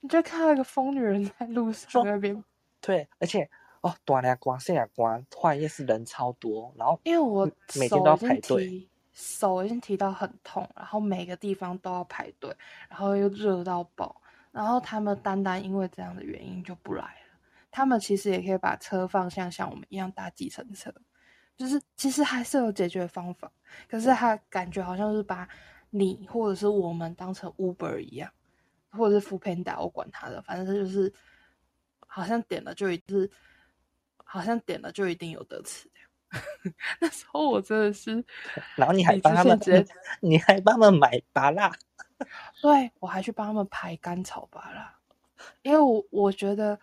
[0.00, 2.42] 你就看到一个疯女人在路上说那边，？”
[2.80, 3.48] 对，而且
[3.82, 7.44] 哦，大俩光、小俩光，花园夜市人超多，然后因为我
[7.78, 12.50] 每天都要排队，手已经提到很痛，然后每个地方都要排队，
[12.88, 17.27] 然后又热到爆，然后他们单单因为这样的原因就不来了。
[17.70, 20.92] 他们其实也可以把车放像像我们一样搭计程车，
[21.56, 23.50] 就是其实还是有解决方法，
[23.88, 25.48] 可是他感觉好像是把
[25.90, 28.30] 你或者是我们当成 Uber 一样，
[28.90, 31.12] 或者是 f o o Panda，我管他的，反正就是
[32.06, 33.28] 好像点了就一定，
[34.16, 35.90] 好像点了就一定有得吃。
[37.00, 38.22] 那时候我真的是，
[38.76, 39.58] 然后你还理帮他们
[40.20, 41.74] 你还帮他们买拔蜡，
[42.60, 44.98] 对我还去帮他们排甘草拔啦，
[45.62, 46.78] 因为我我觉得，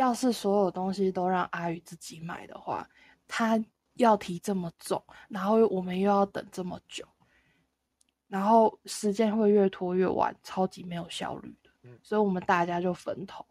[0.00, 2.88] 要是所有东西都让阿宇自己买的话，
[3.28, 3.62] 他
[3.96, 7.06] 要提这么重，然后我们又要等这么久，
[8.26, 11.70] 然后时间会越拖越晚，超级没有效率的。
[11.82, 13.44] 嗯所以我们大家就分头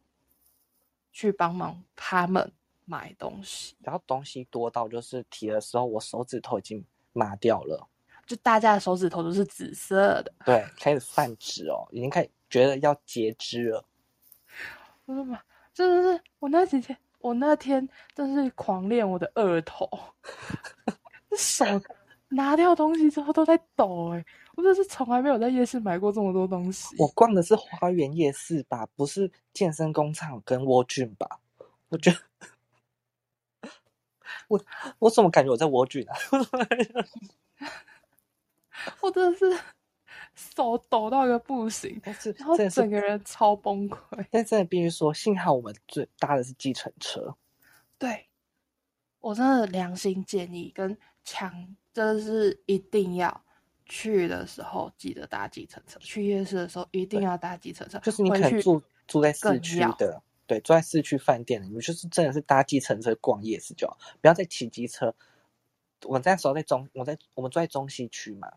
[1.12, 2.52] 去帮忙他们
[2.86, 6.84] 买东西，然后东西多到就是提的时候，我手指头已经
[7.14, 7.88] 麻掉了，
[8.26, 10.34] 就大家的手指头都是紫色的。
[10.46, 13.86] 对，开始泛指哦，已经开始觉得要截肢了。
[15.06, 15.40] 我的妈，
[15.74, 19.90] 真的是我那几天，我那天真是狂练我的二头，
[21.38, 21.66] 手
[22.30, 26.96] 拿掉东西之后都在抖哎、我真是从来没有在夜市买过这么多东西。
[26.98, 31.40] 我逛的是花园夜市吧，不是健身工厂跟蜗菌吧？
[31.90, 32.18] 我觉得。
[34.48, 34.60] 我
[34.98, 36.16] 我怎么感觉我在蜗菌啊？
[39.02, 39.60] 我真的是
[40.56, 44.26] 手抖到一个不行，但是然后整个人超崩溃。
[44.32, 47.36] 但真的必须说，幸好我们最搭的是计程车，
[47.98, 48.28] 对，
[49.20, 53.44] 我真的良心建议跟强，真的是一定要
[53.86, 58.00] 去的时候记得搭计程车，去夜市的时候一定要搭计程车。
[58.00, 65.14] 就是你可能住住在市区的，对，住在市区饭店的，你们就是真的是搭计程车逛夜市就好，不要再骑机车。
[66.06, 68.50] 我那时候在中，我在我们住在中西区嘛，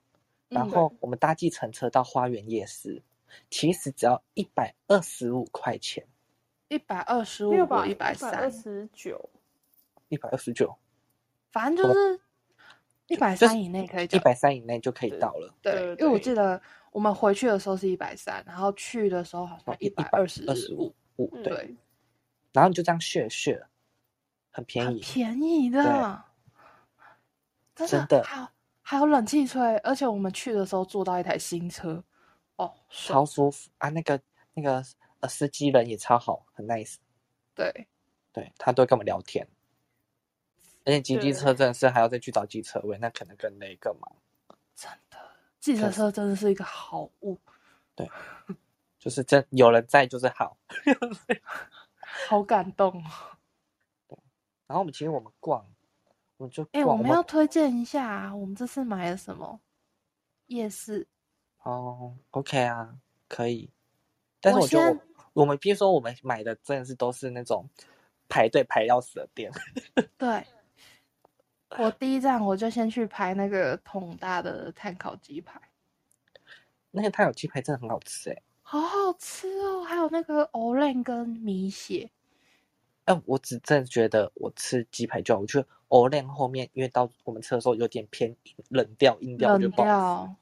[0.53, 0.71] 然嗯。
[0.71, 3.03] 后我们搭计程车到花园夜市，
[3.51, 6.07] 其实只要一百二十五块钱，
[6.69, 7.53] 一百二十五
[7.87, 9.31] 一百二三，十九，
[10.09, 10.77] 一百二十九，
[11.51, 12.21] 反正就是
[13.07, 14.23] 一百就是三以内可以一讲。
[14.23, 15.55] 百三以内就可以到了。
[15.61, 16.61] 对，对因为我对记得
[16.93, 21.77] 我们回去的时候是一百三，然后去的时候好像哦一百二十二十五，五嗯对，对，
[22.53, 23.65] 然后你就这样 share share，
[24.51, 26.25] 很便很宜，便宜的，
[27.75, 28.49] 真真的还有
[28.83, 32.03] 还有冷气吹，而且我们去的时候坐到一台新车，
[32.57, 33.89] 哦，超舒服啊！
[33.89, 34.21] 那个
[34.55, 34.85] 那个
[35.21, 36.97] 呃司机人也超好，很 nice。
[37.55, 37.89] 对，
[38.33, 39.47] 对他都会跟我们聊天，
[40.85, 44.13] 而且骑机车真的是还要再去找机车位，那可能更累更忙。
[44.75, 45.17] 真的，
[45.61, 47.39] 计程车真的是一个好物，
[47.95, 48.11] 对
[48.99, 50.57] 就是真有人在就是好。
[52.29, 54.19] 好感动哦。
[54.67, 55.67] 然后我们其实我们逛，
[56.43, 59.61] 我们就哎、逛，我们要推荐一下、啊，我们这次买了什么？
[60.47, 61.07] 夜市，
[61.63, 62.97] 哦，OK 啊，
[63.29, 63.71] 可以。
[64.41, 67.65] 但是我我觉得先我我们比如说我们买的真的是都是那种
[68.29, 69.53] 排队排要死的店，
[70.19, 70.45] 对，
[71.79, 75.61] 我第一站我就先去排那个桶大的碳烤鸡排，
[76.91, 78.43] 那个碳烤鸡排真的很好吃哎。
[78.63, 82.11] 好好吃哦，还有那个藕链跟米血，
[83.05, 88.35] 哎、我只真的觉得我吃鸡排就好，我觉得欧量后面，因为到我们吃的时候有点偏
[88.69, 89.89] 冷掉，硬掉，我觉冷得不好吃。
[89.89, 90.37] 掉。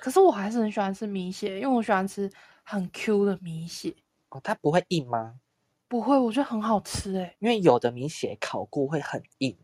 [0.00, 2.30] 可是我还是很喜欢吃米血，因为我喜欢吃
[2.62, 3.94] 很 Q 的米血。
[4.30, 5.40] 哦，它不会硬吗？
[5.88, 7.36] 不会，我觉得很好吃诶。
[7.38, 9.56] 因为有的米血烤过会很硬，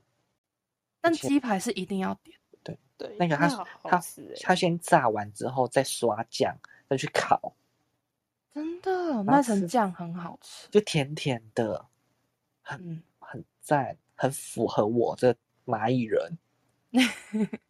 [1.00, 2.38] 但鸡排是一定要点。
[2.62, 4.00] 对对，那个它好它
[4.40, 6.56] 它先炸完之后再刷酱，
[6.88, 7.54] 再去烤，
[8.54, 10.68] 真的，那层酱很好吃。
[10.70, 11.86] 就甜甜的，
[12.70, 16.38] 嗯，很赞，很符合我这蚂蚁人。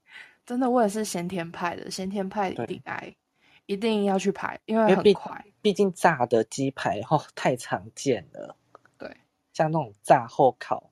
[0.45, 3.15] 真的，我也是先天派的，先天派一对定爱，
[3.67, 5.45] 一定要去排，因为毕很快。
[5.63, 8.57] 毕竟炸的鸡排哦太常见了，
[8.99, 9.17] 对，
[9.53, 10.91] 像那种炸后烤，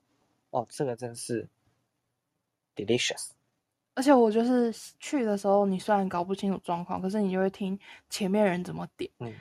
[0.51, 1.49] 哦，这个真是
[2.75, 3.31] delicious。
[3.93, 7.77] 而且我就是去的时候，你虽然搞不清楚状况，可是你就会听
[8.09, 9.35] 前面人怎么点，嗯，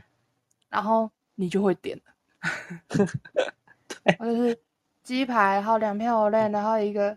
[0.68, 2.02] 然后你就会点了。
[4.04, 4.62] 对，我就是
[5.02, 7.16] 鸡排，然后两片藕链，然后一个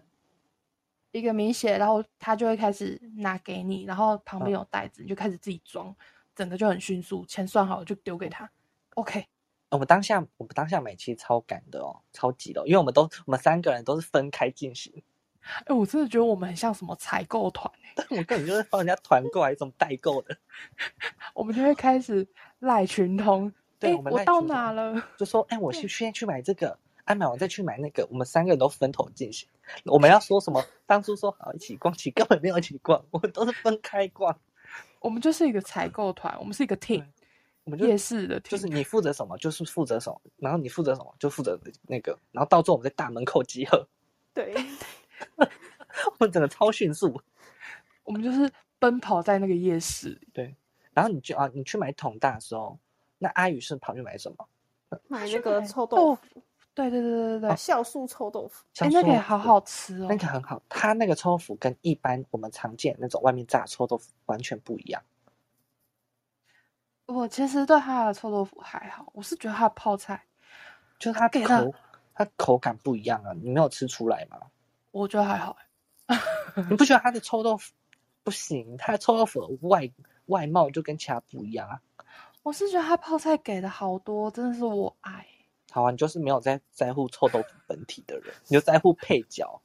[1.12, 5.96] 一个米血，然后他就会开始拿给你，然后旁边有袋子，你就开始自己装，
[6.36, 8.50] 整个就很迅速，钱算好了就丢给他。
[8.96, 9.26] OK，
[9.70, 15.04] 我们当下我们当下买其实超赶的哦，超级的哦、因为我们都我们三个人都是分开进行，
[15.66, 20.38] 哎、我真的觉得我们很像什么采购团哎、但我们根本就是帮人家团购还是什么代购的，
[21.36, 22.28] 我们就会开始
[22.60, 23.52] 赖群通。
[23.88, 25.02] 哎对我们我到哪了？
[25.18, 29.48] 就说哎，我去现在去买这个，哎买完再去买那个，我们三个人都分头进行。
[29.86, 30.64] 我们要说什么？
[30.86, 34.38] 当初说好一起逛，其实根本没有一起逛，我们都是分开逛。
[35.00, 37.06] 我们就是一个采购团，我们是一个 team，
[37.66, 43.88] 我们就夜市的 team，就是你负责什么就是负责什么，然后你负责什么就负责那个，然后到最后我们在大门口集合，
[44.34, 44.56] 对，
[45.38, 47.22] 我们整个超迅速。
[48.04, 50.56] 我们就是奔跑在那个夜市对。
[50.94, 52.78] 然后你就啊，你去买桶大的时候，
[53.24, 54.48] 那阿宇是跑去买什么？
[55.08, 56.22] 买那个臭豆豆腐，
[56.76, 60.08] 对对对对对对，酵素臭豆腐，哎、那个也好好吃哦。
[60.10, 65.02] 那个很好，它那个臭豆腐跟一般我们常见那种外面炸臭豆腐完全不一样。
[67.06, 70.22] 我其实对它的臭豆腐还好，我是觉得它的泡菜，
[71.00, 71.74] 就是它给它口
[72.14, 74.38] 它口感不一样啊，你没有吃出来吗？
[74.92, 75.58] 我觉得还好
[76.08, 76.18] 欸。
[76.70, 77.72] 你不觉得它的臭豆腐
[78.24, 78.78] 不行？
[78.78, 79.90] 它的臭豆腐的外
[80.28, 81.82] 外貌就跟其他不一样啊。
[82.44, 85.26] 我是觉得他泡菜给的好多，真的是我爱。
[85.72, 89.62] 好啊，你就是没有在在乎臭豆腐本体的人，你就在乎配角。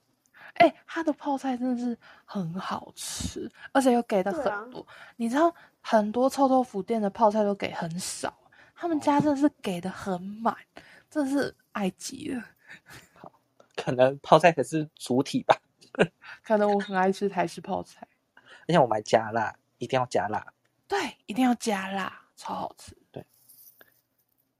[0.54, 4.84] 哎、他的泡菜真的是很好吃，而且又给的很多。
[5.16, 8.32] 你知道很多臭豆腐店的泡菜都给很少，
[8.74, 10.56] 他们家真的是给的很满，
[11.10, 12.42] 真的是爱极了。
[13.76, 15.56] 可能泡菜才是主体吧，
[16.42, 20.54] 可能我很爱吃台式泡菜，而且我买加辣，一定要加辣。
[20.88, 22.96] 对，一定要加辣，超好吃。
[23.12, 23.22] 对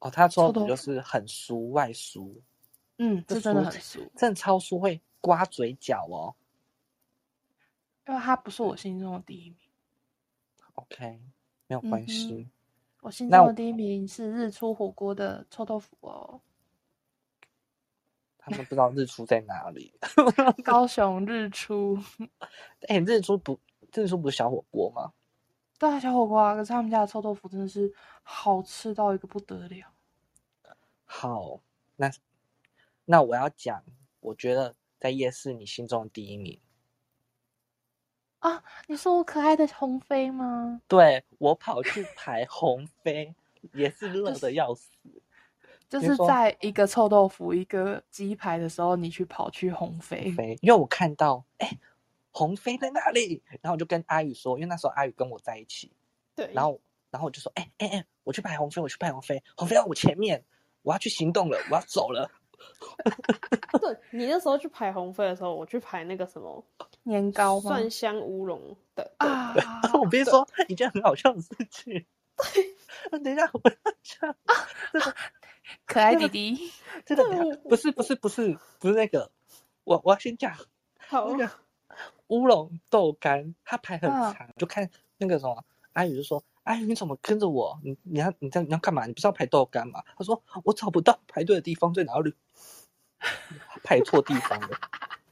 [0.00, 2.38] 哦，它的臭豆腐就是很酥外酥，
[2.98, 6.34] 嗯，这这真的很酥，真的超酥，会刮嘴角哦。
[8.06, 9.58] 因为它不是我心中的第一名。
[10.74, 11.20] OK，
[11.66, 12.30] 没有嗯关系。
[12.32, 12.50] 哼
[13.00, 16.40] 我心中的第一名是日出火锅的臭豆腐哦，
[18.38, 19.92] 他们不知道日出在哪里。
[20.64, 21.98] 高雄日出。
[22.88, 23.58] 哎、日出不
[23.92, 25.12] 日出不是小火锅吗？
[25.78, 29.86] 对啊，小火锅啊，可是他们家的臭豆腐真的是好吃到一个不得了。
[31.04, 31.60] 好，
[31.96, 32.10] 那
[33.04, 33.82] 那我要讲，
[34.20, 36.60] 我觉得在夜市你心中第一名，
[38.40, 38.62] 啊！
[38.88, 40.82] 你说我可爱的鸿飞吗？
[40.88, 43.34] 对我跑去排红飞，
[43.72, 44.90] 也是热的要死。
[45.88, 50.30] 就是在一个臭豆腐、一个鸡排的时候，你去跑去鸿飞。
[50.32, 51.70] 飞，因为我看到哎、
[52.38, 55.90] 红飞在那里，然后我就跟阿宇说，因为那时候阿宇跟我在一起，
[56.36, 60.44] 对，然后然后我就说，哎哎哎，我去拍鸿飞，我去拍鸿飞，鸿飞在我前面，
[60.82, 62.30] 我要去行动了，我要走了。
[63.82, 66.64] 对你那时候去排鸿飞的时候，我去排那个什么
[67.02, 67.70] 年糕吗？
[67.70, 69.52] 蒜香乌龙的啊
[70.00, 72.06] 我必须说一件很好笑的事情。
[73.10, 74.34] 对，等一下，我要讲
[74.92, 75.14] 这个
[75.86, 76.72] 可爱弟弟。
[77.04, 79.32] 这个等一下不是不是不是不是那个，
[79.82, 80.56] 我我要先讲
[80.98, 81.50] 好那个
[82.28, 87.78] 乌龙豆干，它排很嗯长，就看那个什么阿宇就说：“阿宇你怎么跟着我？
[87.82, 89.06] 你你要你在你要干嘛？
[89.06, 92.34] 你不是要排豆干吗？”他说：“我找不到排队的地方在哪里，
[93.82, 94.68] 排错地方了。”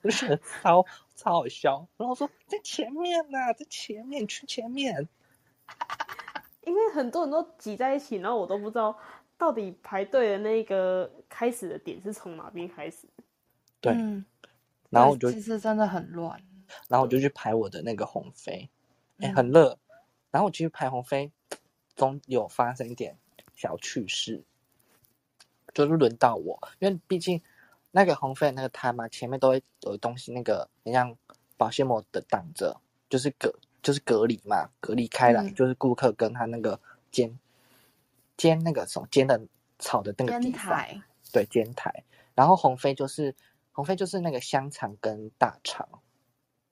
[0.02, 0.84] 我就觉得超
[1.16, 1.86] 超好笑。
[1.96, 5.08] 然后我说：“在前面呐、在前面，去前面。”
[6.62, 8.96] 因为很多人都挤在一起，然后我都不知道
[9.36, 13.08] 到底排队的那个开始的点是从哪边开始。
[13.80, 14.24] 对，嗯，
[14.90, 16.40] 然后我就对其实真的很乱。
[16.88, 18.68] 然后我就去排我的那个鸿飞，
[19.18, 19.78] 哎、嗯很热。
[20.30, 21.32] 然后我去排鸿飞，
[21.94, 23.16] 总有发生一点
[23.54, 24.44] 小趣事，
[25.72, 27.40] 就是轮到我，因为毕竟
[27.90, 31.16] 那个鸿飞的那个摊嘛，前面都会有东西，那个你像
[31.56, 36.78] 保鲜膜的挡着，就是隔就是隔离嘛，隔离开来，嗯就是顾客跟他那个
[37.10, 37.38] 煎
[38.36, 39.40] 煎那个什么煎的
[39.78, 41.02] 炒的那个地方，台，
[41.32, 42.04] 对煎台。
[42.34, 43.34] 然后鸿飞就是
[43.72, 45.88] 鸿飞就是那个香肠跟大肠，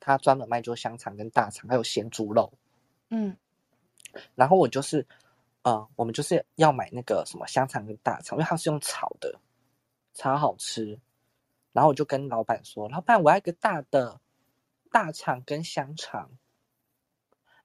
[0.04, 2.52] 他专门卖做香肠跟大肠，还有咸猪肉。
[3.08, 3.34] 嗯
[4.34, 5.06] 然后我就是，
[5.62, 9.40] 呃，我们就是要买那个什么香肠跟大肠，因为它是用炒的，
[10.12, 11.00] 超好吃。
[11.72, 14.20] 然后我就跟老板说：“老板，我要一个大的
[14.92, 16.30] 大肠跟香肠。”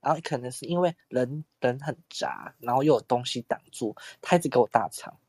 [0.01, 5.19] 然后可能是因为人人很杂，然后又有东西挡住，他一直给我大肠，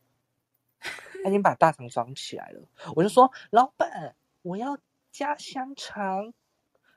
[0.81, 2.63] 他已经把大肠装起来了。
[2.95, 4.79] 我就说：“老板，我要
[5.11, 6.33] 加香肠。”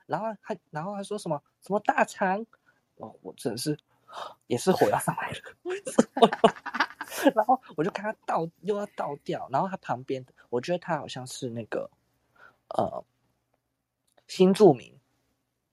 [0.06, 2.44] 然后还，然后还说什么什么大肠？
[2.96, 3.78] 哦，我真的是
[4.46, 5.36] 也是火要上来了。
[7.34, 11.88] 然后我就看他倒又要倒掉，然后他旁边的，我觉得他好像是那个
[12.68, 13.04] 呃
[14.26, 14.98] 新住民，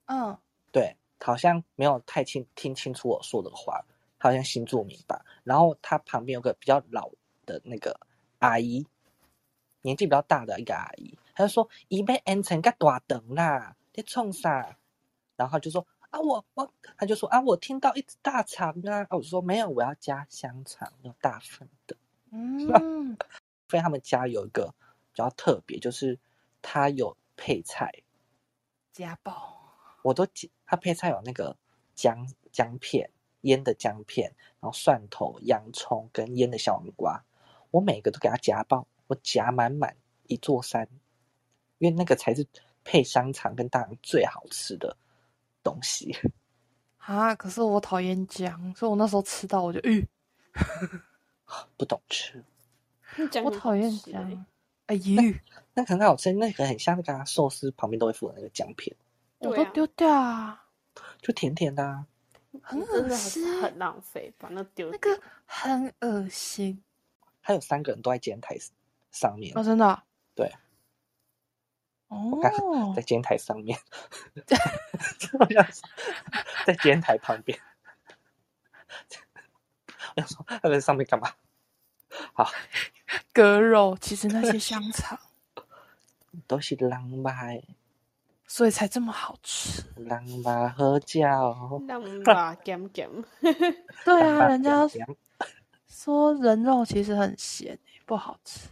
[0.06, 0.38] 嗯，
[0.72, 3.84] 对，好像没有太清听清楚我说的话，
[4.20, 5.26] 他好像新住民吧。
[5.44, 7.10] 然后他旁边有个比较老
[7.46, 8.00] 的那个
[8.40, 8.86] 阿姨，
[9.82, 14.78] 年纪比较大的一个阿姨，她就说：“伊被安成个大灯啦，在冲啥？”
[15.36, 21.96] 然后他就说：“啊，我我，他就说啊，我听到一只大肠啊。”啊我说：“没有，我要加香肠，要大份的。”
[22.32, 22.68] 嗯，
[23.68, 24.74] 所以他们家有一个
[25.12, 26.18] 比较特别，就是
[26.62, 27.92] 它有配菜，
[28.94, 29.58] 家暴，
[30.04, 31.58] 我都记它配菜有那个
[31.94, 33.10] 姜姜片、
[33.42, 37.24] 腌的姜片，然后蒜头、洋葱跟腌的小黄瓜，
[37.72, 40.88] 我每个都给它夹爆，我夹满满一座山，
[41.80, 42.48] 因为那个才是
[42.84, 44.96] 配香肠跟大肠最好吃的
[45.64, 46.16] 东西。
[46.98, 47.34] 啊！
[47.34, 50.08] 可是我讨厌姜，所以我那时候吃到我就，吁，
[51.76, 52.44] 不懂吃，
[53.44, 54.46] 我讨厌姜，
[54.86, 55.22] 哎呦，
[55.74, 58.96] 那个很好吃，那个很像那个啊寿司旁边都会附的那个姜片，
[59.40, 60.64] 我都丢掉啊，
[61.22, 62.06] 就甜甜的啊。
[62.62, 65.16] 很恶心很很浪费，把那丢那掉。
[65.16, 66.84] 个很恶心
[67.40, 68.56] 还有三个人都在煎台
[69.12, 70.04] 上面哦，，真的
[72.12, 73.80] 哦，在煎台上面，
[75.40, 75.82] 好像是
[76.66, 77.58] 在煎台旁边。
[80.18, 81.32] 我想说他在上面干嘛？
[82.34, 82.52] 好，
[83.32, 85.18] 割肉，其实那些香肠，
[86.48, 87.34] 都是狼吧，
[88.46, 89.82] 所以才这么好吃。
[89.96, 91.22] 狼吧喝酒。
[91.88, 93.10] 狼吧咸咸，
[94.04, 94.86] 对啊，人家
[95.88, 98.68] 说人肉其实很咸、欸，不好吃。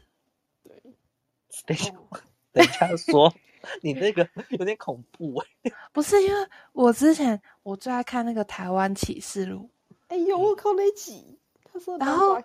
[2.51, 3.33] 等一下，哦人家说
[3.81, 9.69] 你那个有点恐怖哎、 不是因为我之前我最爱看那个《台湾启示录
[10.07, 12.41] 哎呦，我靠那集，他说然后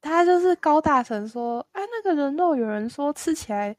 [0.00, 3.74] 他就是高大成说，啊，那个人肉有人说吃起来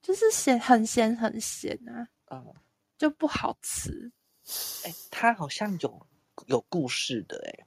[0.00, 2.54] 就是咸，很咸很咸啊，嗯，
[2.96, 4.10] 就不好吃。
[4.86, 6.06] 哎、他好像有
[6.46, 7.66] 有故事的哎、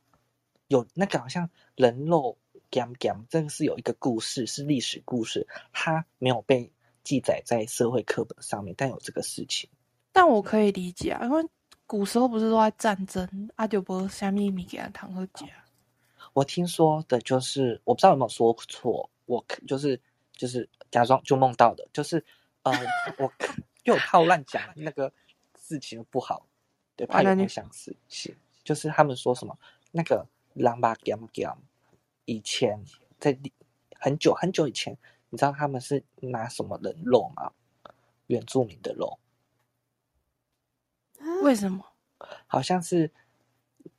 [0.68, 2.36] 有那个好像人肉
[2.72, 6.72] gam gam，这个是有一个故事，是历史故事，它没有被
[7.04, 9.70] 记载在社会课本上面，但有这个事情。
[10.12, 11.46] 但我可以理解啊，因为
[11.86, 15.46] 古时候不是都在战争，阿就不虾米米给他糖喝夹。
[16.34, 20.00] 我听说的就是，我不知道有没有说错，我就是
[20.32, 22.24] 就是假装就梦到的，就是
[22.64, 22.72] 呃，
[23.18, 23.32] 我
[23.84, 25.12] 因为我怕我乱讲那个
[25.60, 26.46] 事情不好，
[26.96, 28.34] 对，怕有影响事情。
[28.64, 29.58] 就是他们说什么
[29.92, 31.58] 那个狼巴 gam gam，
[32.26, 32.84] 以前
[33.20, 33.38] 在
[34.00, 34.98] 很久很久以前，
[35.30, 37.52] 你知道他们是拿什么人肉吗？
[38.28, 39.20] 原住民的肉，
[41.44, 41.86] 为什么？
[42.48, 43.12] 好像是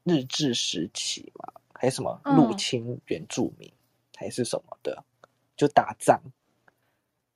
[0.05, 3.71] 日治时期嘛，还是什么入嗯侵原住民，
[4.17, 5.05] 还是什么的，
[5.57, 6.23] 就打仗。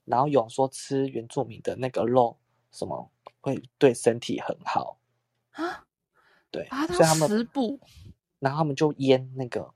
[0.04, 2.38] 然后有说吃原住民的那个肉，
[2.70, 3.10] 什么
[3.40, 4.96] 会对身体很好，
[5.50, 5.84] 啊，
[6.50, 7.78] 对，所以他们，食补
[8.38, 9.74] 然后他们就腌那个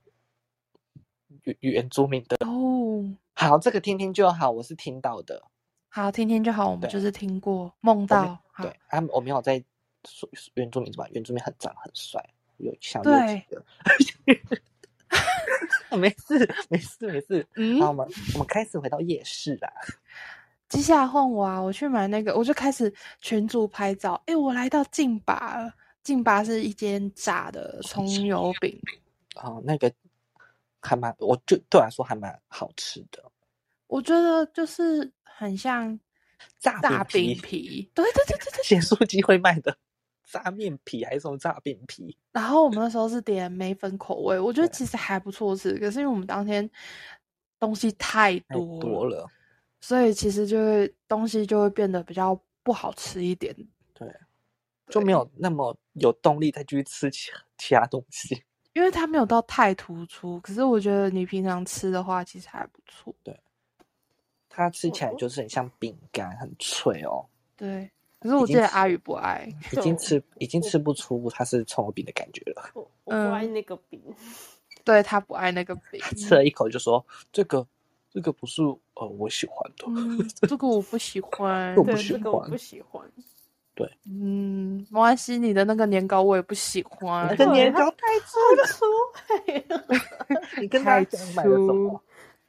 [1.45, 2.37] 原原住民的。
[2.47, 3.05] 哦。
[3.35, 5.43] 好，这个听听就好，我是听到的，
[5.89, 8.39] 好，听听就好，我们就是听过梦到。
[8.59, 9.63] 对，他们我没有在
[10.07, 12.23] 说原住民什么，原住民很长很帅，
[12.59, 13.13] 有像对
[13.49, 13.61] 六
[13.99, 14.61] 几个。
[15.97, 17.47] 没事，没事，没事。
[17.57, 19.73] 嗯好，我们我们开始回到夜市啦。
[20.69, 24.23] 接下来换我啊，我去买那个，我就开始群组拍照。
[24.27, 25.73] 诶，我来到劲拔了，
[26.03, 28.79] 劲拔是一间炸的葱油饼，
[29.43, 29.93] 哦，那个
[30.81, 33.23] 还蛮，我就对我来说还蛮好吃的。
[33.87, 35.99] 我觉得就是很像
[36.59, 37.91] 炸炸饼饼皮。
[37.95, 38.63] 对对对对对。
[38.63, 39.77] 咸酥鸡会卖的
[40.25, 42.17] 炸面皮还是什么炸饼皮？
[42.33, 46.69] 然后我们那时候是点梅粉口味，我觉得其实还不错吃，可是因为我们当天
[47.59, 49.29] 东西太太多了，多了。
[49.81, 53.55] 所以其实就会东西就会变得比较不好吃一点。
[53.93, 54.09] 对，
[54.89, 58.45] 就没有那么有动力再继续吃其其他东西。
[58.73, 63.15] 因为它没有到太突出，可是我觉得你平常吃的话，其实还不错。
[63.23, 63.39] 对
[64.49, 67.27] 它吃起来就是很像饼干，很脆哦。
[67.57, 69.49] 对，可是我记得阿宇不爱。
[69.73, 72.71] 已经吃已经吃不出它是葱油饼的感觉了。
[72.75, 74.01] 我我不爱那个饼，
[74.85, 77.67] 对他不爱那个饼，吃了一口就说这个
[78.11, 78.63] 这个不是
[78.95, 81.83] 呃我喜欢的，嗯， 这个我不喜欢我。
[81.83, 83.03] 不对喜这个我欢不喜欢。
[84.07, 87.37] 嗯，没关系，你的那个年糕我也不喜欢那。
[87.37, 90.01] 个年糕太粗了。
[90.61, 92.03] 你跟他讲买了什么？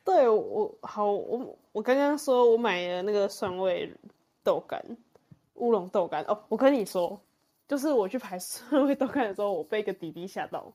[0.03, 3.93] 对我好，我我刚刚说我买了那个酸味
[4.43, 4.83] 豆干，
[5.55, 6.23] 乌龙豆干。
[6.23, 7.19] 哦，我跟你说，
[7.67, 10.73] 就是我去排酸味豆干的时候，我被一个弟弟吓到。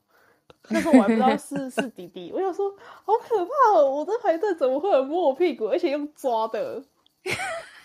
[0.69, 3.91] 那时候我还不知道是 是弟弟，我想说好可怕哦！
[3.91, 6.81] 我在排队怎么会有摸我屁股，而且用抓的？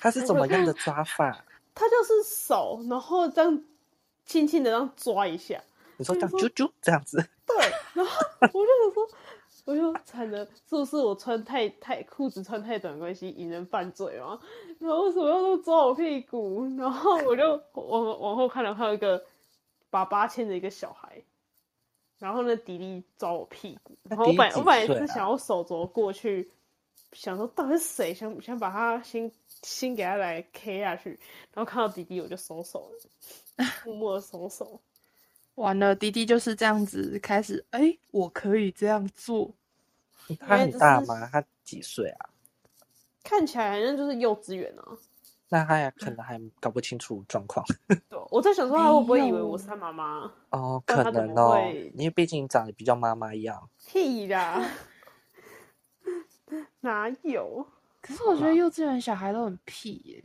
[0.00, 1.44] 他是怎么样的抓法？
[1.74, 3.64] 他就是手，然后这样
[4.24, 5.62] 轻轻的这样抓一下，
[5.96, 7.16] 你说这样啾啾这样子，
[7.46, 7.56] 对，
[7.94, 9.08] 然后我就想说，
[9.64, 14.38] 我就惨了，是不是我穿太太裤子穿太短的关系引人犯罪吗？
[14.78, 16.64] 然后为什么要都抓我屁股？
[16.76, 19.24] 然后我就往往后看了，看到一个
[19.90, 21.22] 爸爸牵着一个小孩，
[22.18, 26.50] 然后呢迪迪抓我屁股，然后我本我本来是想要手肘过去，
[27.12, 29.30] 想说到底是谁，想想把他先
[29.62, 31.10] 先给他来 K 下去，
[31.54, 34.80] 然后看到弟弟我就松手了， 默默的收手。
[35.56, 39.54] 完了，弟弟就是这样子开始，哎，我可以这样做。
[40.40, 41.28] 他很大吗？
[41.30, 42.30] 他几岁啊？
[43.22, 44.82] 看起来好像就是幼稚园啊。
[45.50, 47.62] 那他也可能还搞不清楚状况
[48.08, 50.32] 对，我在想说他会不会以为我是他妈妈？
[50.48, 51.60] 哦，可能哦，
[51.94, 53.68] 因为毕竟长得比较妈妈一样。
[53.86, 54.66] 屁啦，
[56.80, 57.66] 哪有？
[58.02, 60.22] 可是我觉得幼稚园小孩都很屁耶。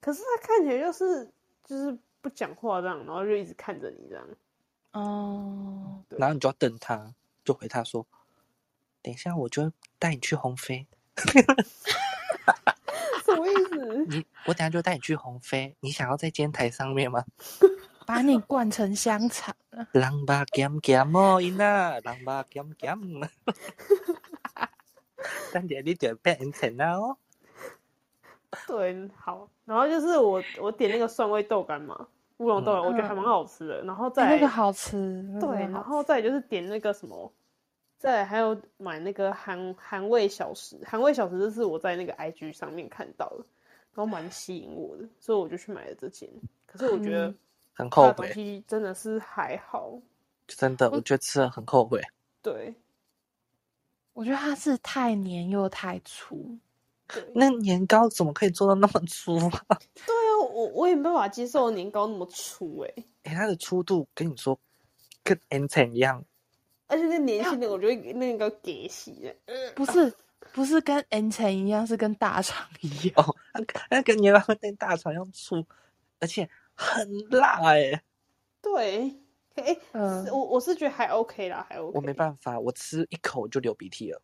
[0.00, 1.30] 可是他看起来就是
[1.62, 4.26] 就是不讲话这样，然后就一直看着你这样。
[4.92, 8.06] 哦，对然后你就要瞪他，就回他说
[9.02, 10.86] ：“等一下，我就带你去红飞。
[13.24, 14.04] 什么意思？
[14.08, 15.74] 你我等下就带你去红飞。
[15.80, 17.24] 你想要在尖台上面吗？
[18.06, 19.88] 把你灌成香肠了。
[19.92, 22.98] 人吧咸咸哦，因啊，人吧咸咸。
[25.52, 27.16] 等下你就变成了哦。
[28.68, 32.06] 对，好，然后就是我我点那个蒜味豆干嘛，
[32.36, 33.82] 乌龙豆干，我觉得还蛮好吃的。
[33.82, 34.96] 然后再那个好吃。
[34.96, 37.32] 那个对，然后再就是点那个什么，
[37.98, 43.44] 再来还有买那个韩韩味小食，韩味小食这是我在那个 IG 上面看到的，
[43.94, 46.28] 然后蛮吸引我的，所以我就去买了这件。
[46.66, 47.34] 可是我觉得
[47.72, 49.98] 很后悔，东西真的是还好，
[50.46, 52.00] 真的，我觉得吃了很后悔。
[52.40, 52.72] 对
[54.14, 56.58] 我觉得它是太黏又太粗。
[57.34, 59.62] 那年糕怎么可以做到那么粗啊？
[60.06, 64.58] 对啊，我我也没办法接受年糕那么粗哎、哎、它的粗度跟你说
[65.22, 66.24] 跟 N 层一样，
[66.86, 69.36] 而且那年轻的我觉得那个给洗的，
[69.76, 70.12] 不是
[70.52, 73.14] 不是跟 N 层一样，是跟大肠一样。
[73.16, 75.62] 哦，那个那个年糕跟大肠一样粗，
[76.20, 78.02] 而且很辣哎、
[78.62, 79.14] 对，
[79.54, 81.92] 哎、嗯我我是觉得还 OK 啦，还 OK。
[81.94, 84.22] 我没办法，我吃一口就流鼻涕了。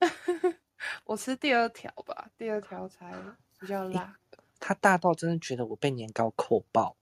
[1.04, 3.12] 我吃第二条吧，第二条才
[3.58, 4.16] 比较辣。
[4.60, 6.96] 它大到真的觉得我被年糕扣爆，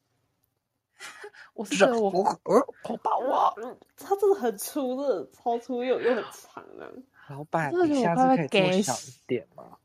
[1.54, 2.10] 我是觉得我
[2.44, 3.54] 呃扣爆我。
[3.56, 6.88] 嗯，它真的很粗，真的超粗又又很长啊。
[7.28, 9.78] 老板，你下次可以做给小一死点吗？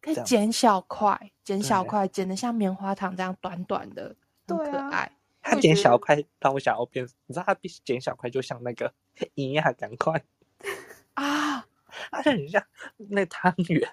[0.00, 4.16] 可以剪小块，剪小对块，剪的像棉花糖这样短短的，
[4.48, 5.12] 很可爱。
[5.42, 8.92] 它剪小块让我想要变，你知道它比剪小块就像那个
[9.34, 10.22] 营养赶快，
[11.14, 11.66] 啊！
[12.10, 12.64] 而且很像
[12.96, 13.92] 那汤圆，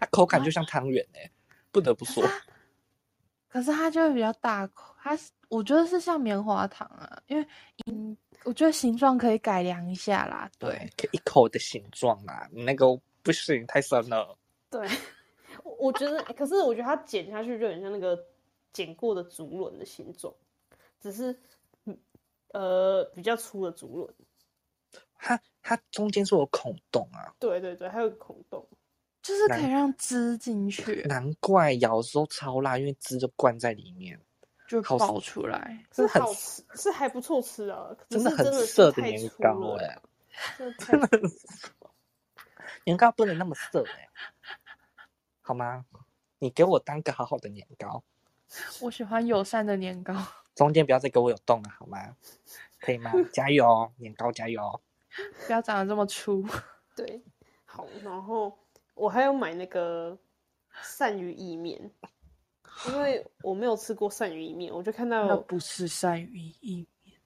[0.00, 1.30] 它口感就像汤圆哎，
[1.70, 2.22] 不得不说，
[3.48, 7.46] 可是它就会比较大口，它是我觉得是像棉花糖啊，因为
[7.86, 10.50] 嗯，我觉得形状可以改良一下啦。
[10.58, 12.86] 对，，可以一口的形状啊，你那个
[13.22, 14.36] 不行，太深了。
[14.70, 14.86] 对，
[15.64, 18.18] 我我觉得，可是我觉得它剪下去就很像那个
[18.72, 20.32] 剪过的竹轮的形状，
[21.02, 21.38] 只是
[21.84, 21.98] 嗯
[22.52, 24.14] 呃比较粗的竹轮。
[25.18, 28.66] 它它中间是有孔洞啊，对对对，还有孔洞。
[29.20, 34.20] 就是可以让汁进去，难怪咬的时候超辣，因为汁就灌在里面，
[34.66, 35.84] 就爆出来。
[35.92, 40.02] 是很是好吃，是还不错吃啊， 真的很是真的涩的年糕哎、
[40.76, 41.20] 真的
[42.84, 44.08] 年糕不能那么涩哎、
[45.40, 45.86] 好吗？
[46.40, 48.02] 你给我当个好好的年糕，
[48.82, 50.12] 我喜欢友善的年糕，
[50.54, 52.16] 中间不要再给我有洞了好吗？
[52.78, 53.12] 可以吗？
[53.32, 54.80] 加油哦，年糕加油！
[55.46, 56.44] 不要长得这么粗。
[56.96, 57.22] 对，
[57.64, 58.58] 好，然后
[58.94, 60.18] 我还有买那个
[60.82, 61.90] 鳝鱼意面，
[62.88, 67.18] 因为我没有吃过鳝鱼意面，我就看到那不是鳝鱼意面，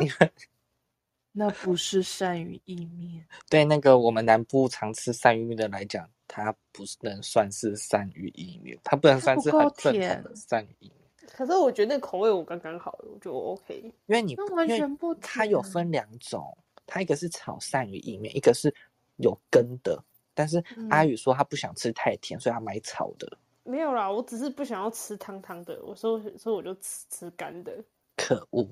[0.00, 0.30] 你们
[1.32, 3.24] 那不是鳝鱼意面。
[3.48, 10.99] 对那个我们南部常吃鳝鱼面的来讲，它不是能算是鳝鱼意面，它不能算是很正常的鳝鱼意面。
[11.32, 13.80] 可是我觉得那口味我刚刚好，我觉得我 OK。
[14.06, 16.56] 因为你那完全不它有分两种，
[16.86, 18.74] 它一个是炒鳝鱼意面，一个是
[19.16, 20.02] 有根的。
[20.34, 23.38] 但是嗯阿宇说他不想吃太甜，所以他买炒的。
[23.62, 27.72] 没有啦，我只是不想要吃汤汤的，我说所以我就吃吃干的。
[28.16, 28.66] 可恶，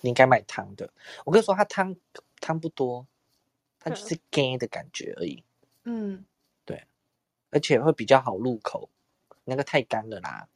[0.00, 0.88] 你应该买汤的。
[1.24, 1.94] 我跟你说，它汤
[2.40, 3.06] 汤不多，
[3.78, 5.42] 它就嗯是干的感觉而已，
[5.84, 6.24] 嗯，
[6.64, 6.84] 对
[7.50, 8.88] 而且会比较好入口。
[9.44, 10.48] 那个太干了啦，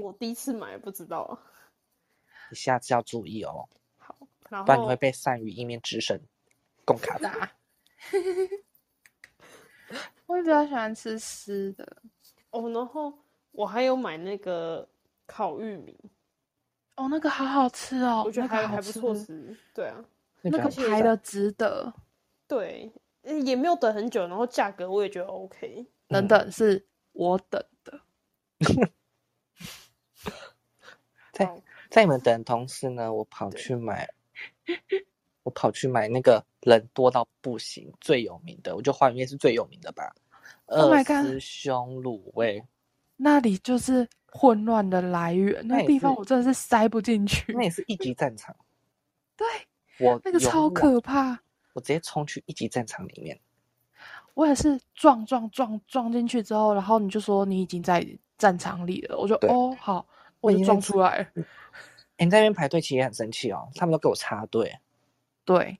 [0.00, 1.38] 我第一次买不知道，
[2.50, 3.68] 你下次要注意哦，
[3.98, 4.16] 好，
[4.48, 6.20] 然后不然你会被鳝鱼意面之神
[6.84, 7.52] 攻卡打。
[10.26, 12.02] 我也比较喜欢吃湿的。
[12.50, 13.12] 哦，然后
[13.50, 14.88] 我还有买那个
[15.26, 15.94] 烤玉米，
[16.96, 19.54] 哦，那个好好吃哦，我觉得那个好还还不错吃。
[19.74, 20.02] 对啊，
[20.42, 20.58] 那个
[20.88, 21.92] 排的值得。
[22.48, 22.90] 对，
[23.22, 25.86] 呃也没有等很久，然后价格我也觉得 OK。
[26.08, 28.00] 等等，是我等的。
[31.32, 34.08] 在在你们等同时呢，我跑去买，
[35.42, 40.14] 我跑去买那个人多到不行最有名的，我觉得花园夜是最有名的吧。
[40.66, 42.64] Oh my god 师兄卤味，
[43.16, 47.52] 那里就是混乱的来源，那地方我真的是塞不进去。
[47.52, 48.54] 那也是一级 战场。
[49.36, 49.46] 对，
[49.98, 51.38] 我那个超可怕。
[51.74, 53.38] 我直接冲去一级战场里面。
[54.34, 58.06] 我也是撞撞撞撞进去之后，然后你就说你已经在
[58.42, 60.04] 战场里了，我就哦好，
[60.40, 61.28] 我就撞出来了。
[62.16, 64.80] 哎、你在那边排队其实也很生气哦，他们都给我插队，
[65.44, 65.78] 对，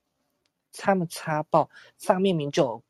[0.71, 2.83] 他们插爆，上面明就有，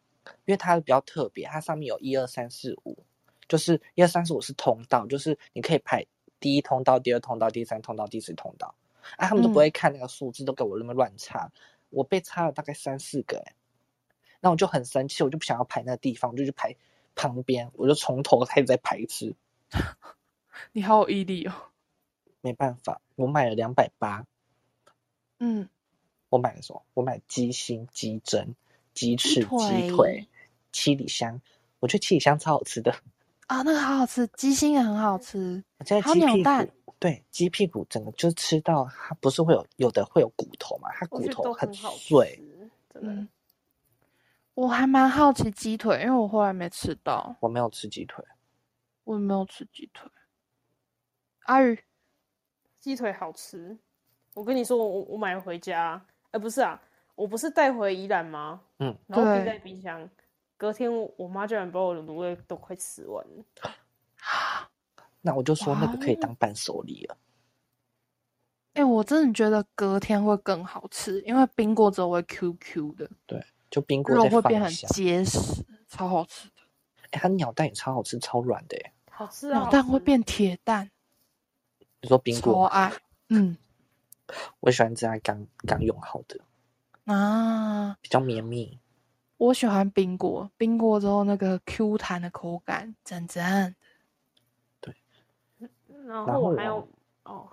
[0.46, 3.04] 因为它比较特别，它上面有一二三四五，
[3.48, 6.06] 就是一二三四五是通道，就是你可以排
[6.40, 8.76] 第一通道、第二通道、第三通道、第四通道，
[9.18, 9.62] 啊，他们都不嗯。
[9.62, 11.52] 会看那个数字，都给我那么乱插，
[11.90, 13.56] 我被插了大概三四个、欸，
[14.40, 16.76] 那我就很生气，我就不想要排那个地方，我就去排
[17.16, 19.36] 旁边，我就从头开始再排一次，
[20.74, 21.54] 你好有毅力哦。
[22.42, 24.26] 没办法，我买了两百八，
[25.40, 25.70] 嗯，
[26.30, 26.84] 我买了什么？
[26.94, 28.54] 我买鸡心、鸡胗、
[28.94, 30.28] 鸡翅、鸡腿腿、
[30.72, 31.42] 七里香。
[31.80, 32.94] 我觉得七里香超好吃的。
[33.48, 35.64] 啊，那个好好吃，鸡心也很好吃。
[35.78, 40.90] 我现在还有鸡屁股，对，鸡屁股整个就吃到它不是会有有的会有骨头嘛？
[40.94, 42.36] 它骨头很碎。
[42.36, 43.12] 吃，真的。
[43.12, 43.30] 嗯，
[44.54, 48.24] 我还蛮好奇鸡腿，因为我后来没吃到，我没有吃鸡腿，
[49.04, 50.10] 我也没有吃鸡腿。
[51.46, 51.84] 阿宇，
[52.80, 53.78] 鸡腿好吃，
[54.34, 56.82] 我跟你说，我我买回家，哎、不是啊，
[57.16, 58.62] 我不是带回宜兰吗？
[58.80, 60.10] 嗯，然后冰对在冰箱，
[60.58, 63.44] 隔天我我妈居然把我的卤味都快吃完了。
[65.22, 67.18] 那我就说那个可以哇当伴手礼了。
[68.74, 74.72] 哎、我真的觉得隔天会更好吃，因为冰过之后会 Q Q 的，对就冰过再肉会变很。
[74.72, 76.56] 结实，超好吃的。
[77.12, 78.76] 哎，它鸟蛋也超好吃，超软的。
[78.78, 79.60] 哎，好吃啊！
[79.60, 80.90] 鸟蛋会变铁蛋，
[82.02, 82.70] 你说冰过吗？
[82.70, 82.94] 超爱。
[83.30, 83.58] 嗯
[84.62, 86.40] 我喜欢这样刚刚用好的，
[87.06, 88.80] 啊，比较绵密。
[89.38, 93.76] 我喜欢冰果，冰果之后那个 Q 弹的口感，真真。
[94.80, 94.96] 对
[96.08, 96.88] 然后后我还有
[97.24, 97.50] 哦，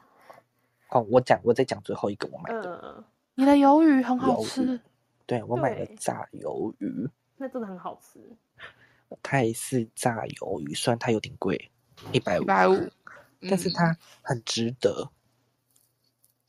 [0.91, 3.05] 哦，我讲我再讲最后一个我买的，嗯，
[3.35, 4.81] 你的鱿鱼很好吃，
[5.27, 7.11] 对我买了炸鱿鱼。
[7.37, 8.19] 那真的很好吃。
[9.23, 11.71] 泰式炸鱿鱼，虽然它有点贵，
[12.13, 12.91] 一百五，一百五，
[13.43, 15.11] 但是嗯它很值得，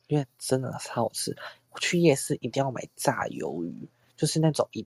[0.08, 1.38] 因为真的超好吃。
[1.72, 4.86] 我去夜市一定要买炸鱿鱼，就是那种一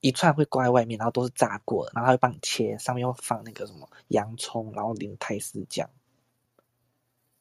[0.00, 5.90] 一串会挂在外面，然后都是炸过的，然后它会帮你切，上面会放那个什么洋葱，然后淋泰式酱。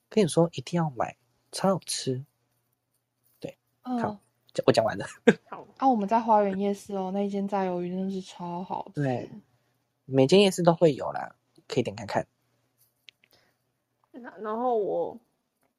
[0.09, 1.15] 跟你说一定要买，
[1.51, 2.25] 超好吃。
[3.39, 4.19] 对好讲
[4.65, 5.05] 我讲完了，
[5.49, 9.03] 好，啊，我们在花园夜市哦，那一间炸鱿鱼真的是超好吃。
[9.03, 9.29] 对
[10.05, 11.35] 每间夜市都会有啦，
[11.67, 12.25] 可以点看看。
[14.11, 15.17] 然然后我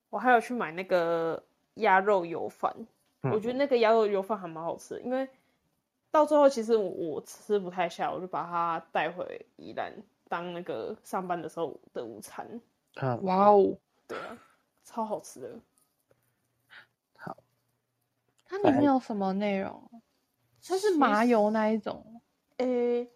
[0.09, 1.43] 我还有去买那个
[1.75, 2.75] 鸭肉油饭，
[3.23, 5.29] 嗯我觉得那个鸭肉油饭还蛮好吃的，因为
[6.11, 9.93] 到最后其实我我吃不太下，我就把它带回宜兰
[10.29, 12.61] 当那个上班的时候的午餐。
[12.95, 14.39] 嗯，哇哦，对啊，
[14.85, 15.59] 超好吃的。
[18.51, 19.89] 好，它里面有什么内容？
[20.67, 22.21] 它是麻油那一种，
[22.57, 23.09] 诶、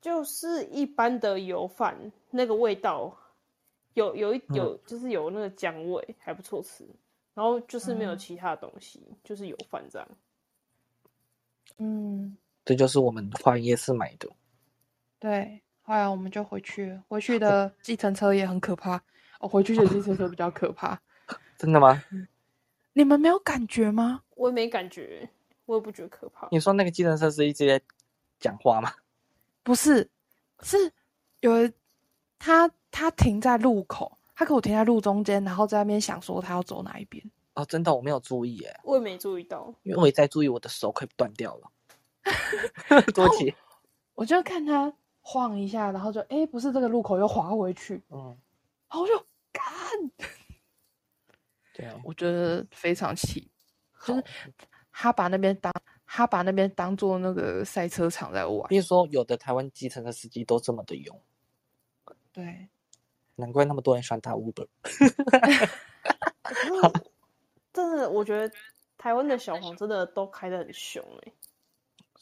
[0.00, 3.16] 就是一般的油饭，那个味道
[3.94, 6.86] 有有一有，就是有那个姜味，还不错吃。
[7.34, 10.08] 然后就是没有嗯其他的东西，就是油饭这样。
[11.78, 14.26] 嗯，这就是我们花园夜市买的。
[15.18, 18.96] 对，后来我们就回去，回去 的计程车也很可怕。
[19.40, 20.98] 哦，回去的计程车比较可怕。
[21.58, 22.02] 真的吗？
[22.96, 24.22] 你们没有感觉吗？
[24.36, 25.28] 我也没感觉，
[25.66, 26.48] 我也不觉得可怕。
[26.50, 27.78] 你说那个计程车是一直在
[28.40, 28.90] 讲话吗？
[29.62, 30.08] 不是，
[30.62, 30.90] 是
[31.40, 31.70] 有一
[32.38, 37.22] 他他停在路口，他给我停在路中间，然后在那边想说他要走哪一边。
[37.52, 39.74] 哦，真的我没有注意耶，我也没注意到。
[39.82, 41.70] 因为我也在注意我的手快断掉了。
[43.12, 43.54] 多吉，
[44.14, 44.90] 我就看他
[45.20, 48.34] 晃一下，然后就哎，不是这个路口，又滑回去，嗯，
[48.88, 49.25] 然后我就
[52.06, 53.50] 我觉得非常气，
[54.04, 54.24] 就是
[54.92, 55.72] 他把那边当
[56.06, 58.68] 他把那边当做那个赛车场在玩。
[58.68, 61.20] 比如说有的台湾计程车司机都这么的勇，
[62.32, 62.68] 对，
[63.34, 64.68] 难怪那么多人喜欢打 Uber。
[67.72, 68.54] 真的，我觉得
[68.96, 71.32] 台湾的小黄真的都开的很凶哎、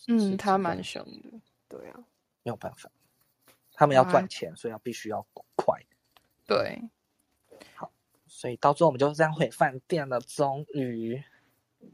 [0.08, 1.38] 嗯，他是蛮凶的。
[1.68, 2.00] 对啊，
[2.42, 2.90] 没有办法，
[3.74, 5.78] 他们要哇赚钱，所以要必须要快。
[6.46, 6.80] 对，
[8.34, 11.22] 所以到最后我们就这样回饭店了，终于，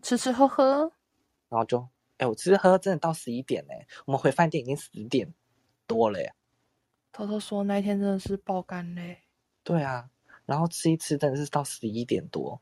[0.01, 0.91] 吃吃喝喝，
[1.51, 1.87] 然后就，
[2.17, 3.75] 哎，我吃吃喝喝真的到十一点呢，
[4.07, 5.35] 我们回饭店已经十点
[5.87, 6.33] 多了耶。
[7.13, 9.19] 偷偷说那一天真的是爆肝嘞，
[9.63, 10.09] 对啊，
[10.47, 12.59] 然后吃一吃真的是到十一点多，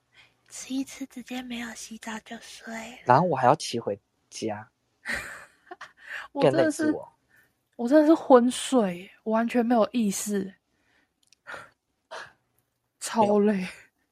[0.48, 2.74] 吃一吃直接没有洗澡就睡。
[3.04, 3.96] 然后我还要骑回
[4.28, 4.68] 家，
[6.34, 7.12] 更累我真的是我。
[7.76, 10.52] 我真的是昏睡，我完全没有意识，
[13.08, 13.66] 超累。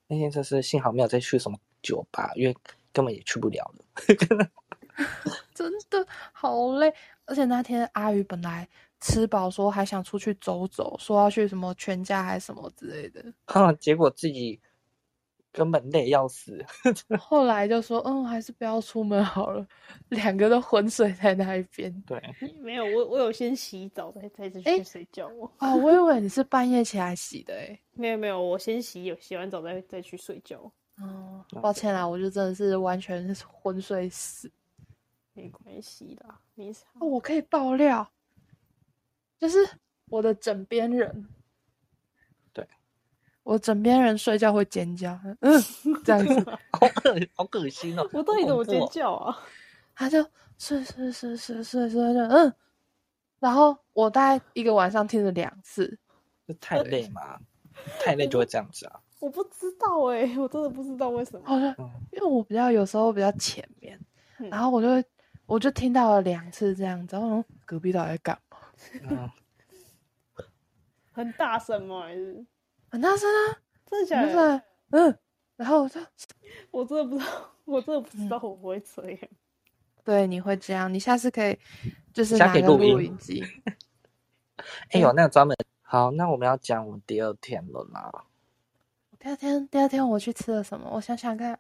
[0.09, 2.57] 那天真是幸好没有再去什么酒吧，因为
[2.93, 3.85] 根本也去不了了。
[5.55, 6.93] 真的好累，
[7.27, 8.67] 而且那天阿宇本来
[9.01, 14.61] 吃饱，说还想出去走走，说要去什么全家还是什么之类的， 啊，结果自己
[15.57, 16.63] 根本累要死。
[17.19, 19.67] 后来就说嗯，还是不要出门好了，
[20.11, 21.91] 两个都昏睡在那一边。
[22.07, 22.23] 对，
[22.61, 25.51] 没有我我有先洗澡再再去诶睡觉哦。
[25.61, 27.81] 哦，我以为你是半夜起来洗的诶。
[27.95, 34.53] 没有没有，我先洗，洗完澡再再去睡觉，哦，抱歉啦，我就真的是完全是昏睡死。
[35.33, 36.85] 没关系的，没啥。
[37.01, 38.07] 哦，我可以爆料，
[39.39, 39.59] 就是
[40.11, 41.36] 我的枕边人，对，
[43.47, 45.63] 我枕边人睡觉会尖叫，嗯，
[46.05, 46.35] 这样子，
[46.73, 48.03] 好恶好恶心哦！
[48.13, 48.85] 我到底怎么尖？
[48.91, 49.39] 叫啊？
[49.95, 50.21] 他就
[50.59, 52.53] 睡睡睡睡睡睡睡，嗯，
[53.39, 55.97] 然后我大概一个晚上听了两次，
[56.45, 57.39] 这太累嘛，
[58.01, 59.01] 太累就会这样子啊。
[59.21, 61.47] 我不知道哎、我真的不知道为什么。
[61.47, 63.97] 好像嗯因为我比较有时候比较前面，
[64.41, 65.05] 嗯然后我就会
[65.47, 68.59] 我就听到了两次这样子，然后隔壁到底在干嘛？
[69.09, 69.31] 嗯，
[71.13, 72.03] 很大声吗？
[72.03, 72.45] 还是
[72.89, 73.61] 很大声啊，
[73.91, 74.29] 真的假的？
[74.29, 75.19] 就是嗯，
[75.57, 76.03] 然后我说
[76.71, 79.21] 我真的不知道， 我真的不知道我不会这样。
[80.05, 81.59] 对，你会这样，你下次可以
[82.13, 83.45] 就是下拿个录音机。
[84.91, 88.25] 哎呦那个专门好，那我们要讲我们第二天了啦。
[89.19, 90.89] 第二天，第二天我去吃了什么？
[90.93, 91.59] 我想想看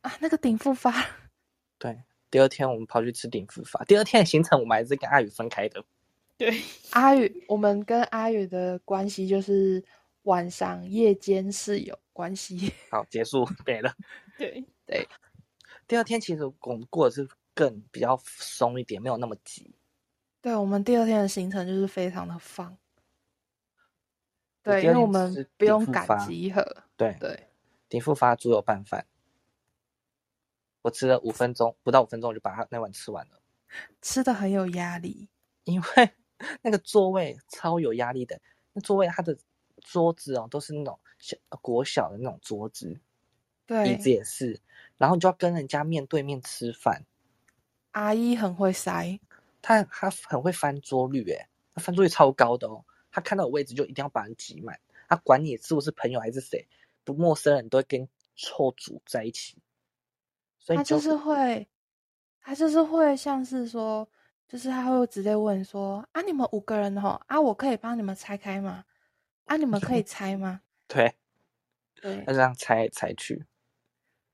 [0.00, 0.92] 啊，那个鼎富发，
[1.78, 3.84] 对，第二天我们跑去吃鼎富发。
[3.84, 5.84] 第二天的行程我们还是跟阿宇分开的。
[6.36, 9.84] 对，阿宇，我们跟阿宇的关系就是
[10.28, 12.70] 晚上夜间是有关系。
[12.92, 13.92] 好，结束没了。
[14.36, 15.08] 对对，
[15.86, 19.74] 第二天其实我们过的是更比较松一点，没有那么急。
[20.42, 22.76] 对，我们第二天的行程就是非常的放。
[24.62, 26.84] 对，因为我们不用赶集合。
[26.94, 27.48] 对，对，
[27.88, 29.06] 鼎富发猪油拌饭，
[30.82, 33.40] 我吃了五分钟，不到五分钟我就把它那碗吃完了，
[34.02, 35.30] 吃的很有压力。
[35.64, 36.10] 因为
[36.60, 38.38] 那个座位超有压力的。
[38.74, 39.36] 那座位它的
[39.90, 43.00] 桌子哦，都是那种小国小的那种桌子，
[43.66, 44.60] 对椅子，也是，
[44.98, 47.06] 然后你就要跟人家面对面吃饭。
[47.92, 49.18] 阿姨很会塞。
[49.62, 52.84] 她她很会翻桌率，诶，她翻桌率超高的哦。
[53.10, 54.78] 她看到有位置就一定要把人挤满，
[55.08, 56.68] 她管你是不是朋友还是谁，
[57.02, 59.56] 不陌生人都会跟臭主在一起。
[60.58, 61.66] 所以你他就是会，
[62.42, 64.06] 她就是会像是说，
[64.46, 68.84] 就是她会直接问说啊，你们五个人吼啊，我可以帮你们拆开吗？
[69.48, 70.60] 啊，你们可以猜吗？
[70.86, 71.14] 对，
[72.00, 73.44] 对他这样猜猜去，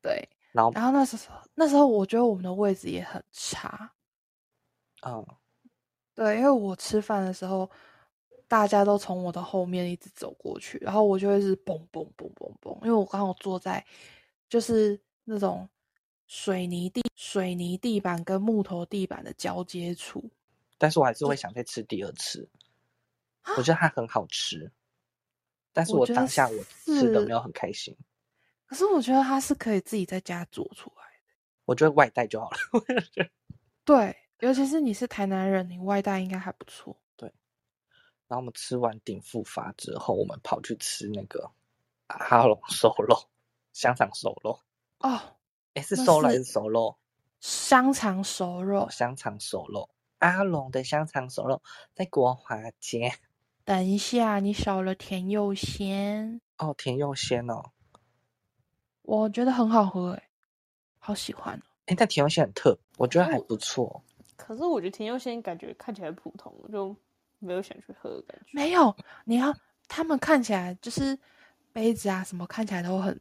[0.03, 0.29] 对。
[0.53, 3.93] 然后然后那时候那时候我觉得我们的位置也很差，
[5.03, 5.27] 嗯，
[6.15, 7.69] 对，因为我吃饭的时候，
[8.47, 13.85] 大家都从我的后面一直走过去，然后我就会是嘣嘣嘣嘣嘣，因为我刚好坐在
[14.49, 15.69] 就是那种
[16.29, 20.23] 水泥地、水泥地板跟木头地板的交接处。
[20.79, 22.49] 但是我还是会想再吃第二次，
[23.57, 24.71] 我觉得它很好吃，
[25.75, 27.95] 但是我当下我吃的是没有很开心，
[28.65, 31.35] 可是我觉得它是可以自己在家做出来的。
[31.65, 32.57] 我觉得外带就好了。
[33.85, 36.97] 对，尤其是你是台南人，你外带应该还不错。
[37.17, 37.29] 对
[38.29, 41.51] 然后我们吃完鼎富发之后，我们跑去吃那个
[42.07, 43.29] 阿龙熟肉，
[43.73, 44.61] 香肠熟肉。
[45.01, 45.21] 哦，
[45.75, 46.97] 哎，是那熟肉还是是熟肉？
[47.41, 49.91] 香肠熟肉哦，，香肠熟肉。
[50.19, 51.61] 阿龙的香肠熟肉
[51.93, 53.13] 在国华街。
[53.65, 57.71] 等一下，你少了甜柚鲜，哦，甜又鲜哦。
[59.03, 60.29] 我觉得很好喝哎，
[60.99, 61.63] 好喜欢哦。
[61.87, 64.03] 哎，但甜又鲜很特，我觉得还哦不错。
[64.37, 66.95] 可是我觉得甜柚鲜感觉看起来普通，我就
[67.39, 68.47] 没有想去喝的感觉。
[68.53, 68.95] 没有，
[69.25, 69.55] 你要
[69.89, 71.19] 他们看起来就是
[71.73, 73.19] 杯子啊什么看起来都很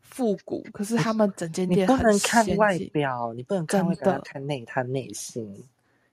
[0.00, 5.64] 复古，可是他们整间店不能看外表，你不能看真外表，看内他内心。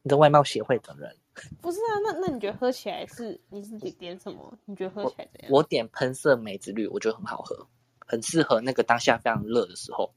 [0.02, 1.14] 你的外貌协会的人，
[1.62, 4.58] 不是啊，那那你觉得喝起来是你是点点什么？
[4.66, 5.52] 你觉得喝起来怎样？
[5.52, 7.68] 我点喷射梅子绿，我觉得很好喝，
[8.06, 10.14] 很适合那个当下非常热的时候。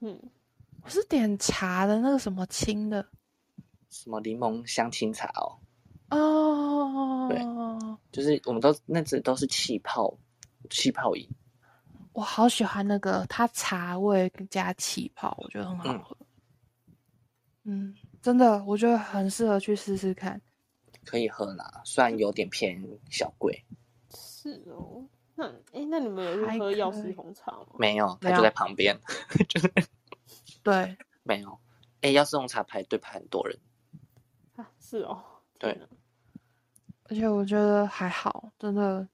[0.00, 0.18] 嗯，
[0.82, 3.04] 我是点茶的那个什么青的
[3.90, 5.58] 什么柠檬香青茶哦，
[6.10, 10.16] 哦，就是我们都那只都是气泡
[10.70, 11.28] 气泡饮。
[12.12, 16.16] 我好喜欢那个它茶味加气泡，我觉得很好嗯喝。
[17.64, 20.40] 嗯，真的，我觉得很适合去试试看。
[21.08, 23.64] 可以喝啦，虽然有点偏小贵，
[24.14, 25.08] 是哦。
[25.34, 27.68] 那哎、那你们有去喝药师红茶吗？
[27.78, 28.94] 没有，它就在旁边，
[29.48, 29.72] 就是
[30.62, 31.58] 对，没有。
[32.02, 33.58] 哎，要是红茶排队排很多人，
[34.56, 35.24] 啊，是哦。
[35.58, 35.80] 对，
[37.04, 39.08] 而且我觉得还好，真的，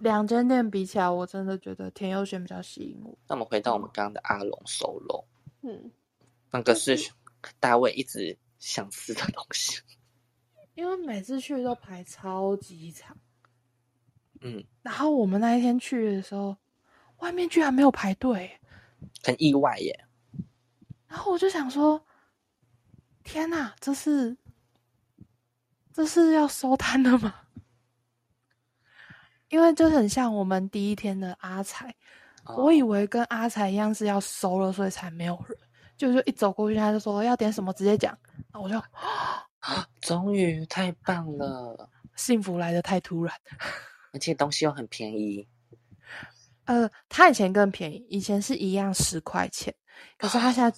[0.00, 3.16] 两间店比起来，我真的觉得甜柚轩比较吸引我。
[3.26, 5.24] 那我们回到我们刚刚的阿龙熟肉，
[5.62, 5.90] 嗯，
[6.50, 7.10] 那个是
[7.58, 9.80] 大卫一直想吃的东西。
[10.78, 13.16] 因为每次去都排超级长，
[14.42, 16.56] 嗯，然后我们那一天去的时候，
[17.16, 18.60] 外面居然没有排队，
[19.24, 20.04] 很意外耶。
[21.08, 22.00] 然后我就想说，
[23.24, 24.36] 天哪，这是
[25.92, 27.34] 这是要收摊的吗？
[29.50, 31.92] 因为就很像我们第一天的阿财，
[32.44, 35.58] 我哦以为跟阿财一样是要收了，所以才没有人。
[35.96, 38.16] 就就一走过去，他就说要点什么，直接讲。
[38.52, 38.78] 那我就
[39.58, 43.34] 啊，终于太棒了，幸福来的太突然。
[44.14, 45.46] 而且东西又很便宜。
[46.64, 49.74] 呃，他以前更便宜，以前是一样十块钱，
[50.16, 50.74] 可是他现在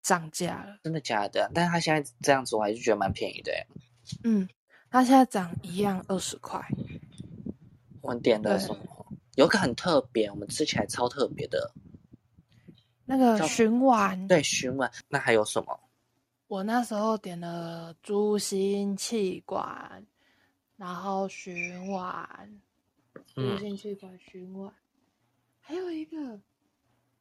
[0.00, 0.78] 涨价了。
[0.84, 1.50] 真的假的？
[1.52, 3.52] 但是他现在这样子，我还是觉得蛮便宜的。
[4.22, 4.48] 嗯，
[4.90, 6.64] 他现在涨一样二十块。
[8.00, 9.06] 我们点的对什么？
[9.34, 11.72] 有个很特别，我们吃起来超特别的，
[13.04, 14.88] 那个叫鲟丸，对，询问。
[15.08, 15.80] 那还有什么？
[16.48, 20.02] 我那时候点了猪心气管，
[20.78, 21.52] 然后鲟
[21.92, 22.60] 丸，
[23.26, 24.72] 猪嗯，心气管鲟丸，
[25.60, 26.40] 还有一个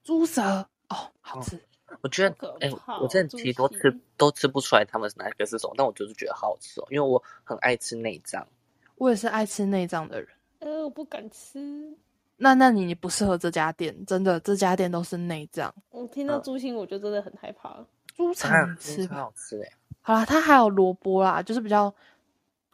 [0.02, 0.42] 猪舌
[0.88, 1.62] 哦，好哦吃。
[2.02, 8.48] 我觉得好可，哎、怕哦我真的猪其实都吃心都吃不出来他们哪个是什么，但我就是觉得好好吃哦，因为我很爱吃内脏。
[8.96, 10.30] 我也是爱吃内脏的人。
[10.60, 11.94] 呃，我不敢吃。
[12.38, 15.74] 那那你你不适合这家店，真的，这家店都是内脏。
[15.90, 17.86] 我听到嗯猪心，我就真的很害怕。
[18.18, 19.16] 猪啊肠你真的超吃吧。
[19.16, 19.72] 好吃哎！
[20.02, 21.94] 好啦，它还有萝卜啦，就是比较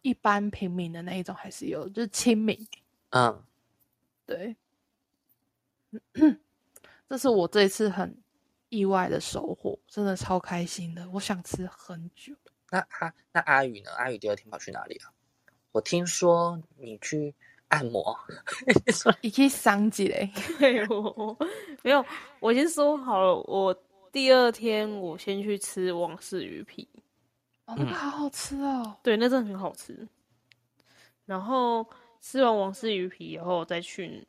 [0.02, 2.68] 一般平民的那一种，还是有，就是亲民。
[3.10, 3.44] 嗯，
[4.26, 4.56] 对，
[7.10, 8.18] 这是我这一次很
[8.70, 11.08] 意外的收获，真的超开心的。
[11.12, 12.34] 我想吃很久。
[12.72, 13.92] 那阿那阿宇呢？
[13.98, 15.12] 阿宇第二天跑去哪里啊？
[15.72, 17.34] 我听说你去
[17.68, 18.18] 按摩，
[18.92, 20.32] 说你可以桑几嘞？
[20.60, 21.38] 对我
[21.82, 22.06] 没有，
[22.40, 23.76] 我先说好了，我
[24.14, 26.88] 第二天我先去吃王氏鱼皮，
[27.66, 28.96] 哦，那个嗯好好吃哦。
[29.02, 30.08] 对，那真的很好吃。
[31.26, 31.90] 然后
[32.22, 34.28] 吃完王氏鱼皮以后，再去，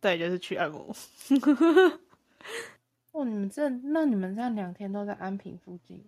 [0.00, 0.94] 再就是去按摩。
[3.10, 6.04] 哦，你们这那你们这样两天都在安平附近？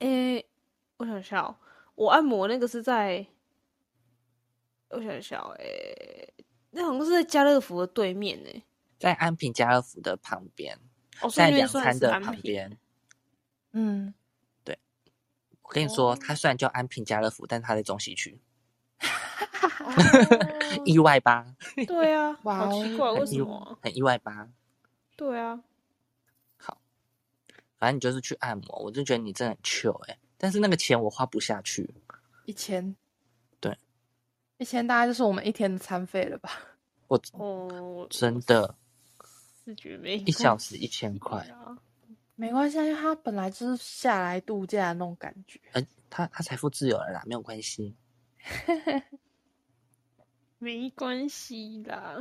[0.00, 0.46] 诶、
[0.98, 1.56] 我想一下哦，
[1.94, 3.26] 我按摩那个是在，
[4.90, 6.34] 我想一下哦，诶、
[6.72, 8.62] 那好像是在家乐福的对面呢。
[8.98, 10.78] 在安平家乐福的旁边，
[11.20, 12.18] 哦，在两餐的。
[12.20, 12.78] 旁边。
[13.72, 14.14] 嗯，
[14.64, 14.78] 对
[15.62, 18.40] 我跟你说，哦它虽然叫安平家乐福，但它在中西区，
[19.00, 21.54] 哦意外吧？
[21.86, 23.78] 对啊，哇奇怪，很为什意么啊？
[23.82, 24.48] 很意外吧？
[25.16, 25.60] 对啊，
[26.56, 26.80] 好，
[27.76, 31.94] 反正你就是去按摩，我就觉得你真的很 chill 哎、但是那个钱我花不下去，
[32.46, 32.96] 一千。
[33.60, 33.76] 对，
[34.56, 36.50] 一千大概就是我们一天的餐费了吧？
[37.08, 38.74] 我哦，真的
[39.68, 41.76] 是觉得没一小时一千块，啊。
[42.34, 45.60] 没关系啊，因为他本来就是下来度假的那种感觉。
[45.72, 47.94] 呃，他他财富自由了啦，没有关系。
[50.58, 52.16] 没关系啦，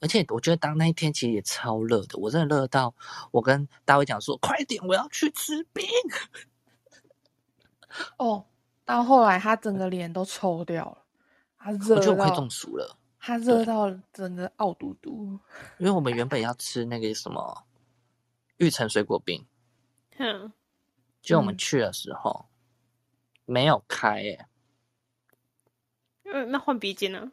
[0.00, 2.94] 而且我觉得当那一天其实也超热的，我真的热到
[3.30, 5.84] 我跟大卫讲说：“快点，我要去吃冰。”
[8.18, 8.44] 哦，
[8.84, 10.98] 到后来他整个脸都抽掉了，
[11.58, 15.38] 他热我觉得我快中暑了，他热到整个傲嘟嘟。
[15.78, 17.64] 因为我们原本要吃那个什么
[18.58, 19.46] 玉成水果冰，
[20.16, 20.52] 哼，嗯
[21.20, 22.46] 就我们去的时候、
[23.44, 24.46] 没有开耶、
[26.24, 27.32] 嗯，那换鼻尖呢？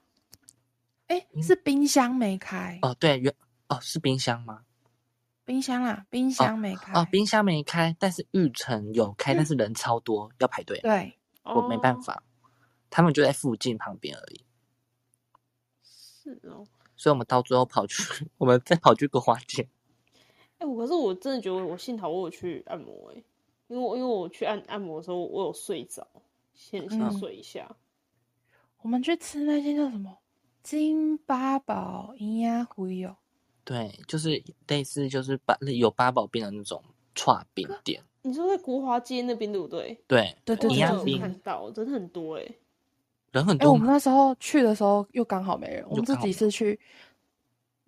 [1.42, 3.34] 是冰箱没开哦，对，原
[3.68, 4.66] 哦是冰箱吗？
[5.46, 12.02] 冰箱啦，冰箱没开哦，冰箱没开，但是玉成有开，但是人超多，要排队，对，我没办哦。
[12.02, 12.24] 法，
[12.90, 14.45] 他们就在附近旁边而已，
[16.26, 16.66] 是哦，
[16.98, 19.68] 所以我们到最后跑去， 我们再跑去国华街，
[20.58, 23.24] 哎、我可是我真的觉得我幸好我有去按摩哎、
[23.68, 26.06] 因为我因为我去按按摩的时候我有睡着，
[26.54, 27.76] 先先嗯睡一下。
[28.82, 30.18] 我们去吃那间叫什么
[30.64, 33.16] 金八宝营养灰哦，
[33.64, 40.00] 对，就是类似就是八有八宝冰的那种串冰店，你说在国华街那边对不对？
[40.08, 42.46] 对，对对我看到，真的很多哎、
[43.36, 43.80] 人很多吗？
[43.80, 46.80] 们那时候去的时候又刚好没人，我们自己是去，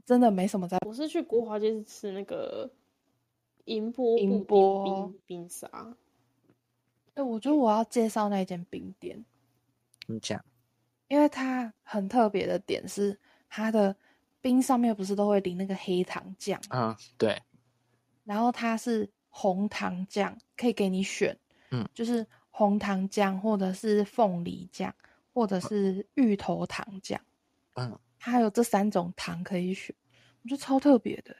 [0.06, 0.78] 真的没什么在。
[0.86, 2.70] 我是去国华街是吃那个
[3.64, 5.96] 银波银波冰冰沙，
[7.14, 9.24] 哎，我觉得我要介绍那间冰店，
[10.08, 10.44] 你讲，
[11.08, 13.18] 因为它很特别的点是
[13.48, 13.96] 它的
[14.42, 17.42] 冰上面不是都会淋那个黑糖酱，嗯，对，
[18.26, 21.38] 然后它是红糖酱，可以给你选，
[21.72, 24.94] 嗯，就是红糖酱或者是凤梨酱
[25.38, 27.22] 或者是芋头糖酱，
[27.76, 29.96] 嗯，它还有这三种糖可以选，
[30.42, 31.40] 我觉得超特别的欸。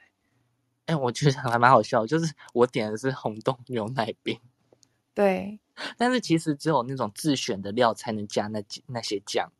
[0.86, 4.38] 哎、我觉得还蛮好笑，就是我点的是红豆牛奶冰，
[5.12, 5.58] 对。
[5.96, 9.50] 但是其实只有那种自选的料才能加那那些酱，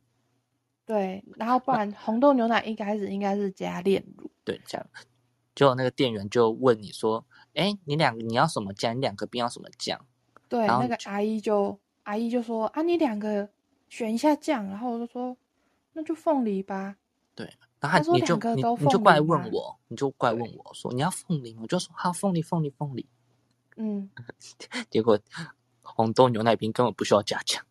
[0.86, 4.86] 对，然后不然红豆牛奶一开始应该是加炼乳，对，这样，
[5.56, 8.96] 就那个店员就问你说，哎、你两个你要什么酱？
[8.96, 10.06] 你两个冰要什么酱？
[10.48, 13.50] 对，那个阿姨就阿姨就说啊，你两个
[13.88, 15.36] 选一下酱，然后我就说
[15.92, 16.96] 那就凤梨吧，
[17.34, 23.06] 对然后你就你你就过来问我，你就过来问我说你要凤梨，我就说好凤梨凤梨凤梨，
[23.76, 24.10] 嗯，
[24.90, 25.18] 结果
[25.82, 27.64] 红豆牛奶冰根本不需要加酱，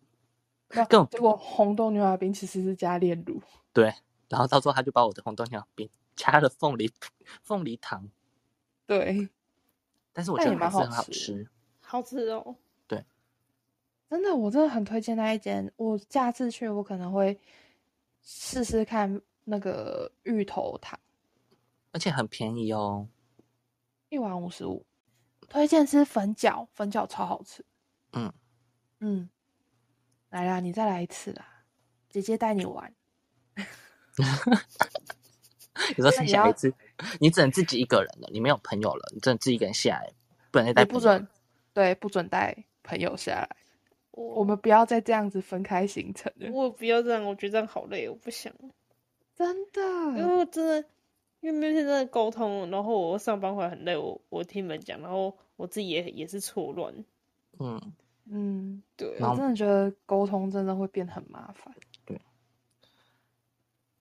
[0.70, 3.40] 那根本结果红豆牛奶冰其实是加炼乳，
[3.72, 3.94] 对，
[4.28, 6.90] 然后到时候他就把我的红豆牛奶冰加了凤梨
[7.42, 8.08] 凤梨糖，
[8.86, 9.28] 对，
[10.12, 11.48] 但是我觉得还是很好吃，
[11.80, 12.56] 好吃哦。
[14.10, 15.70] 真的，我真的很推荐那一间。
[15.76, 17.38] 我下次去，我可能会
[18.22, 20.98] 试试看那个芋头糖，
[21.92, 23.06] 而且很便宜哦。
[24.08, 24.84] 一碗五十五。
[25.48, 27.64] 推荐吃粉饺，粉饺超好吃。
[28.12, 28.30] 嗯
[29.00, 29.30] 嗯，
[30.28, 31.64] 来啦，你再来一次啦，
[32.10, 32.92] 姐姐带你玩。
[35.96, 36.74] 有时候再那你要下一次，
[37.20, 40.12] 你只能自己一个人了，你没有朋友了，你只能自己一个人下来，
[40.50, 41.26] 不能再带不准，
[41.72, 43.56] 对，不准带朋友下来。
[44.18, 48.52] 我我们不要再这样子分开行程了，我不要这样，我觉得这样好累，我不想。
[49.36, 49.80] 真的
[50.18, 50.38] 因为。
[50.38, 50.88] 我真的，
[51.40, 56.92] 因为那天真的沟通，然后我上班回来很累，我我听你们讲，然后我自己也也是错乱。
[57.60, 57.80] 嗯，
[58.28, 61.72] 嗯，对我真的觉得沟通真的会变很麻烦。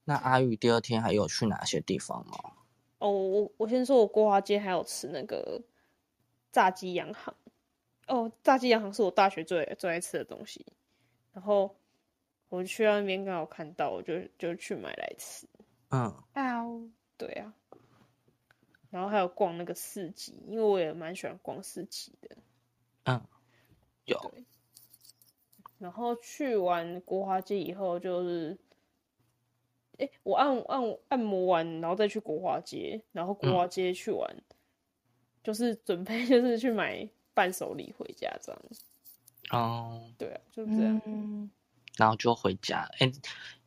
[0.06, 2.54] 那阿玉第二天还有去哪些地方吗？
[2.98, 5.62] 哦，我我先说，我国华街还有吃那个
[6.52, 7.36] 炸鸡洋行。
[8.08, 10.66] 哦，炸鸡洋行是我大学最最爱吃的东西，
[11.34, 11.76] 然后
[12.50, 15.46] 我去那边刚好看到，我就就去买来吃。
[15.90, 17.54] 嗯，嗷，对啊，
[18.90, 22.38] 然后还有逛那个市集，因为我也蛮喜欢逛市集的。
[23.06, 23.22] 嗯，
[24.06, 24.34] 有，
[25.78, 28.58] 然后去完国华街以后，就是，
[29.98, 34.36] 哎，我按按按摩完，然后再去国华街，然后国华街去玩，
[35.44, 37.08] 就是准备 就是去买
[37.38, 38.62] 伴手礼回家这样。
[39.52, 41.00] 哦，对啊，就是这样。
[41.06, 41.52] 嗯，
[41.96, 42.90] 然后就回家。
[42.98, 43.12] 哎，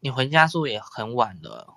[0.01, 1.77] 你回家是不是也很晚了？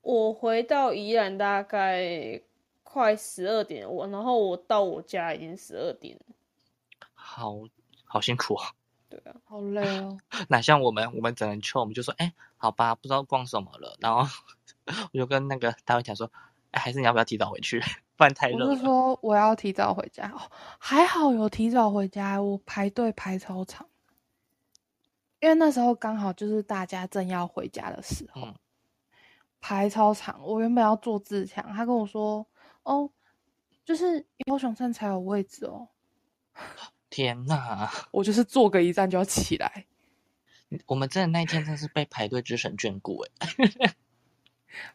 [0.00, 2.42] 我回到宜兰大概
[2.82, 6.34] 快十二点，我然后我到我家已经十二点了。
[7.14, 7.60] 好
[8.04, 8.62] 好辛苦哦。
[9.08, 10.18] 对啊，好累哦。
[10.50, 13.96] 哪像我们，我们只能去，我们就说，哎，好吧，不知道逛什么了。
[14.00, 14.28] 然后
[15.12, 17.80] 我就跟那个大卫讲说，哎，还是你要不要提早回去，
[18.16, 18.84] 不然太热我是了。
[18.84, 20.40] 说我要提早回家哦，
[20.78, 23.86] 还好有提早回家，我排队排超长，
[25.40, 28.54] 因为那时候刚好就是大家正要回家的时候，嗯
[29.60, 30.40] 排超长。
[30.44, 32.46] 我原本要坐自强，他跟我说，
[32.84, 33.10] 哦，
[33.84, 35.88] 就是高雄站才有位置哦，
[37.10, 39.86] 天呐，我就是坐个一站就要起来。
[40.86, 43.48] 我们真的那一天真是被排队之神眷顾哎。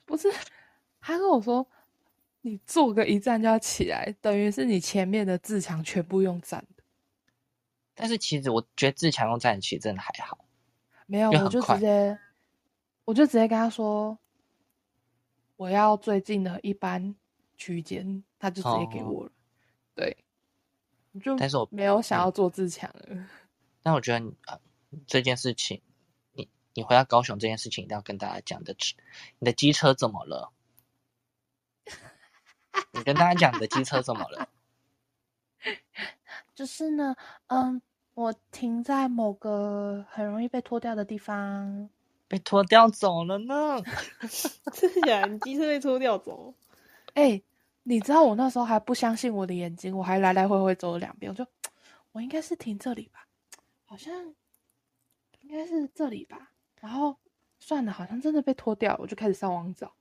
[0.05, 0.31] 不是，
[1.05, 1.67] 他跟我说，
[2.39, 6.83] 你坐个一站就要起来，等于是你前面的自强全部用站的。
[7.93, 10.45] 但是其实我觉得自强用站其实真的还好，
[11.05, 12.17] 没有，我就直接，
[13.03, 14.17] 我就直接跟他说，
[15.57, 17.13] 我要最近的一班
[17.57, 19.31] 区间，他就直接给哦我了。
[19.93, 20.15] 对，
[21.11, 23.27] 我就但是我没有想嗯要做自强了。
[23.83, 24.57] 但我觉得你呃
[25.05, 25.81] 这件事情，
[26.31, 28.95] 你你回到高雄这件事情一定要跟大家讲的车，
[29.37, 30.52] 你的机车怎么了？
[32.91, 34.49] 你跟大家讲你的机车怎么了？
[36.55, 37.15] 就是呢，
[37.47, 37.81] 嗯，
[38.13, 41.89] 我停在某个很容易被拖掉的地方。
[42.27, 43.81] 被拖掉走了呢？
[44.73, 45.27] 真的假的？
[45.27, 46.53] 你机车被拖掉走？
[47.13, 47.41] 哎、
[47.83, 51.45] 你知道我那时候还不相信我的眼睛，我还来来回回走了两遍，我就
[52.11, 53.27] 我应该是停这里吧，
[53.85, 54.33] 好像
[55.41, 56.51] 应该是这里吧。
[56.79, 57.17] 然后
[57.59, 59.93] 算了，好像真的被脱掉了，我就开始上网找。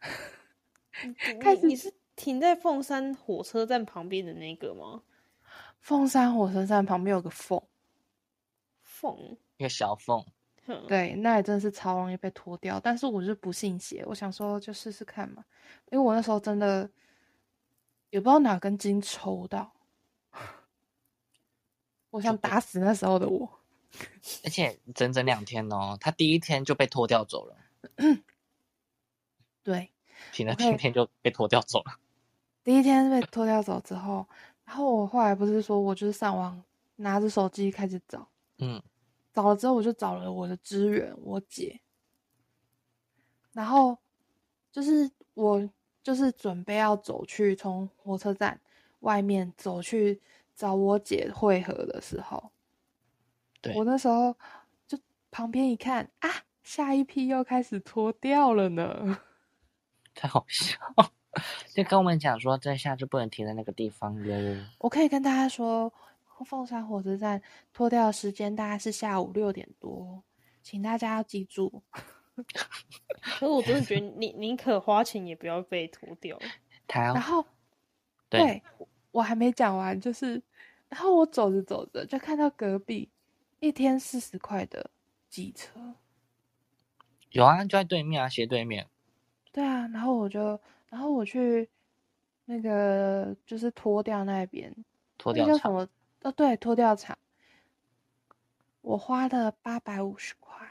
[1.40, 5.02] 开始你你是停在凤山火车站旁边的那个吗？
[5.80, 7.60] 凤山火车站旁边有个缝，
[8.82, 10.24] 凤，一个小缝，
[10.66, 12.80] 哼，对，那也真的是超容易被脱掉。
[12.80, 15.44] 但是我是不信邪，我想说就试试看嘛，
[15.90, 16.88] 因为我那时候真的
[18.10, 19.74] 也不知道哪根筋抽到，
[22.10, 23.60] 我想打死那时候的我。
[24.42, 27.56] 而且整整两天哦，他第一天就被拖掉走了，
[29.62, 29.92] 对，
[30.32, 32.00] 停了一天就被拖掉走了。
[32.64, 34.26] 第一天被脱掉走之后，
[34.64, 36.60] 然后我后来不是说我就是上网
[36.96, 38.26] 拿着手机开始找，
[38.58, 38.82] 嗯，
[39.32, 41.80] 找了之后我就找了我的支援，我姐，
[43.52, 43.98] 然后
[44.72, 45.70] 就是我
[46.02, 48.58] 就是准备要走去从火车站
[49.00, 50.20] 外面走去
[50.56, 52.50] 找我姐会合的时候，
[53.60, 54.34] 对我那时候
[54.86, 54.98] 就
[55.30, 56.30] 旁边一看啊，
[56.62, 59.18] 下一批又开始脱掉了呢。
[60.14, 60.78] 太好笑，
[61.74, 64.66] 就跟我们讲说，这下就不能停在那个地方了。
[64.78, 65.92] 我可以跟大家说，
[66.46, 67.40] 凤山火车站
[67.72, 70.22] 脱掉的时间大概是下午六点多，
[70.62, 71.82] 请大家要记住。
[73.20, 76.38] 可是我真的觉得你宁可花钱也不要被拖掉。
[76.88, 77.46] 然后，
[78.28, 78.62] 对
[79.12, 80.42] 我还没讲完，就是，
[80.88, 83.08] 然后我走着走着就看到隔壁
[83.60, 84.90] 一天四十块的
[85.30, 85.94] 机车，
[87.30, 88.86] 有啊，就在对面啊，斜对面。
[89.52, 91.68] 对啊，然后我就，然后我去
[92.44, 94.84] 那个就是脱掉那边，那
[95.18, 95.88] 脱掉场，叫什么？
[96.22, 97.18] 哦，对，脱掉厂，
[98.80, 100.66] 我花了八百五十块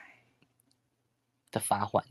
[1.52, 2.06] 的罚款，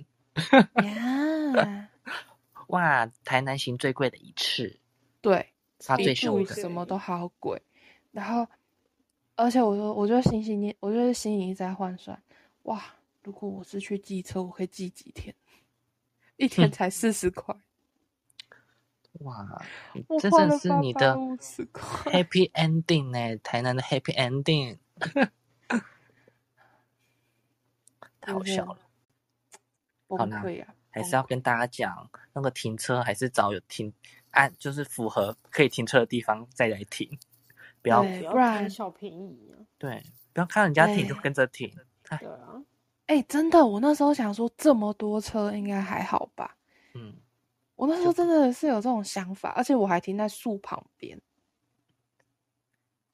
[0.84, 1.88] 呀。
[2.68, 4.78] 哇，台南行最贵的一次，
[5.20, 7.60] 对，发比住最凶的，什么都好贵。
[8.12, 8.48] 然后，
[9.36, 12.22] 而且我说，我就心心念，我就是心里一直在换算，
[12.62, 12.82] 哇，
[13.22, 15.34] 如果我是去寄车，我可以寄几天？
[16.36, 17.54] 一天才四十块，
[19.22, 19.62] 哇，
[20.08, 24.78] 我这真是你的 happy ending 呢，台南的 happy ending，
[28.20, 28.78] 太好笑了。
[30.08, 30.74] 崩好啦溃啊！
[30.90, 33.92] 还是要跟大家讲，那个停车还是找有停
[34.32, 37.18] 按，就是符合可以停车的地方再来停，
[37.80, 39.56] 不要不然贪小便宜啊！
[39.78, 41.74] 对，不要看人家停就跟着停。
[42.08, 42.62] 哎，对啊，
[43.06, 46.56] 哎、真的，我那时候想说，这么多车应该还好吧？
[47.82, 51.20] 嗯，我那时候真的是有这种想法，而且我还停在树旁边，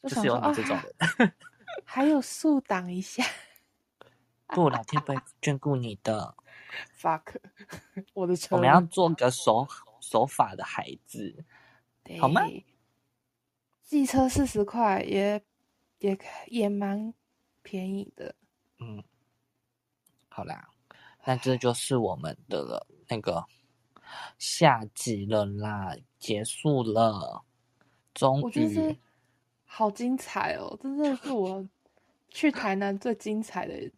[0.02, 1.32] 就就是有想说啊，你这种
[1.84, 3.24] 还有树挡一下。
[4.48, 6.34] 不，老天不会眷顾你的。
[7.00, 7.36] fuck，
[8.12, 9.66] 我的车我们要做个守
[10.00, 11.44] 守法的孩子。
[12.20, 12.64] 好吗对？
[13.82, 15.42] 寄车四十块也
[15.98, 17.12] 也也蛮
[17.62, 18.34] 便宜的。
[18.78, 19.02] 嗯，
[20.28, 20.68] 好啦，
[21.24, 23.46] 那这就是我们的了，那个
[24.38, 27.44] 下集了啦，结束了，
[28.14, 28.98] 终于
[29.64, 30.78] 好精彩哦！
[30.82, 31.68] 真的是我
[32.28, 33.90] 去台南最精彩的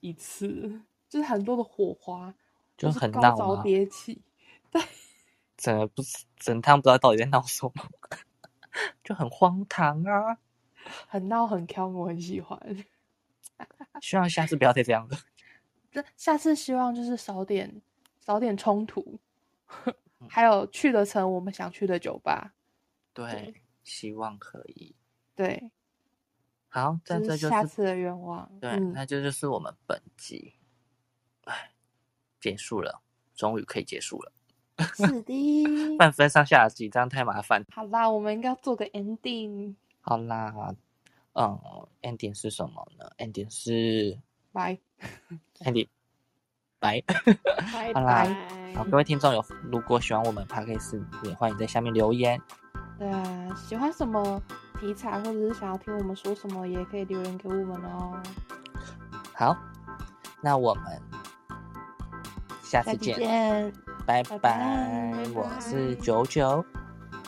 [0.00, 2.34] 一次，就是很多的火花，
[2.76, 4.20] 就是很闹高潮啊迭起。
[5.56, 7.72] 整个不是整趟不知道到底在闹什么，
[9.02, 10.38] 就很荒唐啊！
[11.08, 12.84] 很闹很强，我很喜欢。
[14.02, 15.16] 希望下次不要再这样了。
[15.90, 17.80] 这下次希望就是少点
[18.20, 19.18] 少点冲突，嗯
[20.28, 22.54] 还有去得成我们想去的酒吧。
[23.12, 24.94] 对，希望可以。
[25.34, 25.70] 对，
[26.68, 28.50] 好，这这就是下次的愿望。
[28.60, 30.54] 对，嗯，那这就是我们本集，
[31.44, 31.72] 哎，
[32.40, 33.02] 结束了，
[33.34, 34.32] 终于可以结束了。
[34.94, 35.64] 是的。
[35.96, 37.64] 半分上下集这样太麻烦。
[37.70, 39.74] 好啦，我们应该要做个 ending。
[40.00, 40.74] 好啦，
[41.32, 41.58] 嗯
[42.02, 44.18] ，ending 是什么呢？ending 是
[44.52, 44.78] 拜。
[45.60, 45.88] ending，
[46.78, 47.02] 拜。
[47.02, 48.74] 拜好啦拜。
[48.74, 52.40] 好，各位听众有如果喜欢我们 podcast，也欢迎在下面留言。
[52.98, 53.22] 对啊，
[53.56, 54.40] 喜欢什么
[54.80, 58.20] 题材，或者是想要听我们说什么，也可以留言给我们哦。
[59.34, 59.56] 好，
[60.40, 60.84] 那我们
[62.62, 63.72] 下次见，见，
[64.06, 65.12] 拜拜拜拜。
[65.34, 66.64] 我是九九，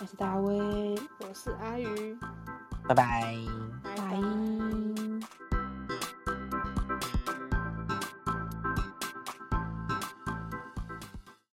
[0.01, 0.57] 我是大卫，
[1.21, 2.17] 我是阿鱼。
[2.87, 3.35] 拜拜。
[3.83, 4.88] 拜拜。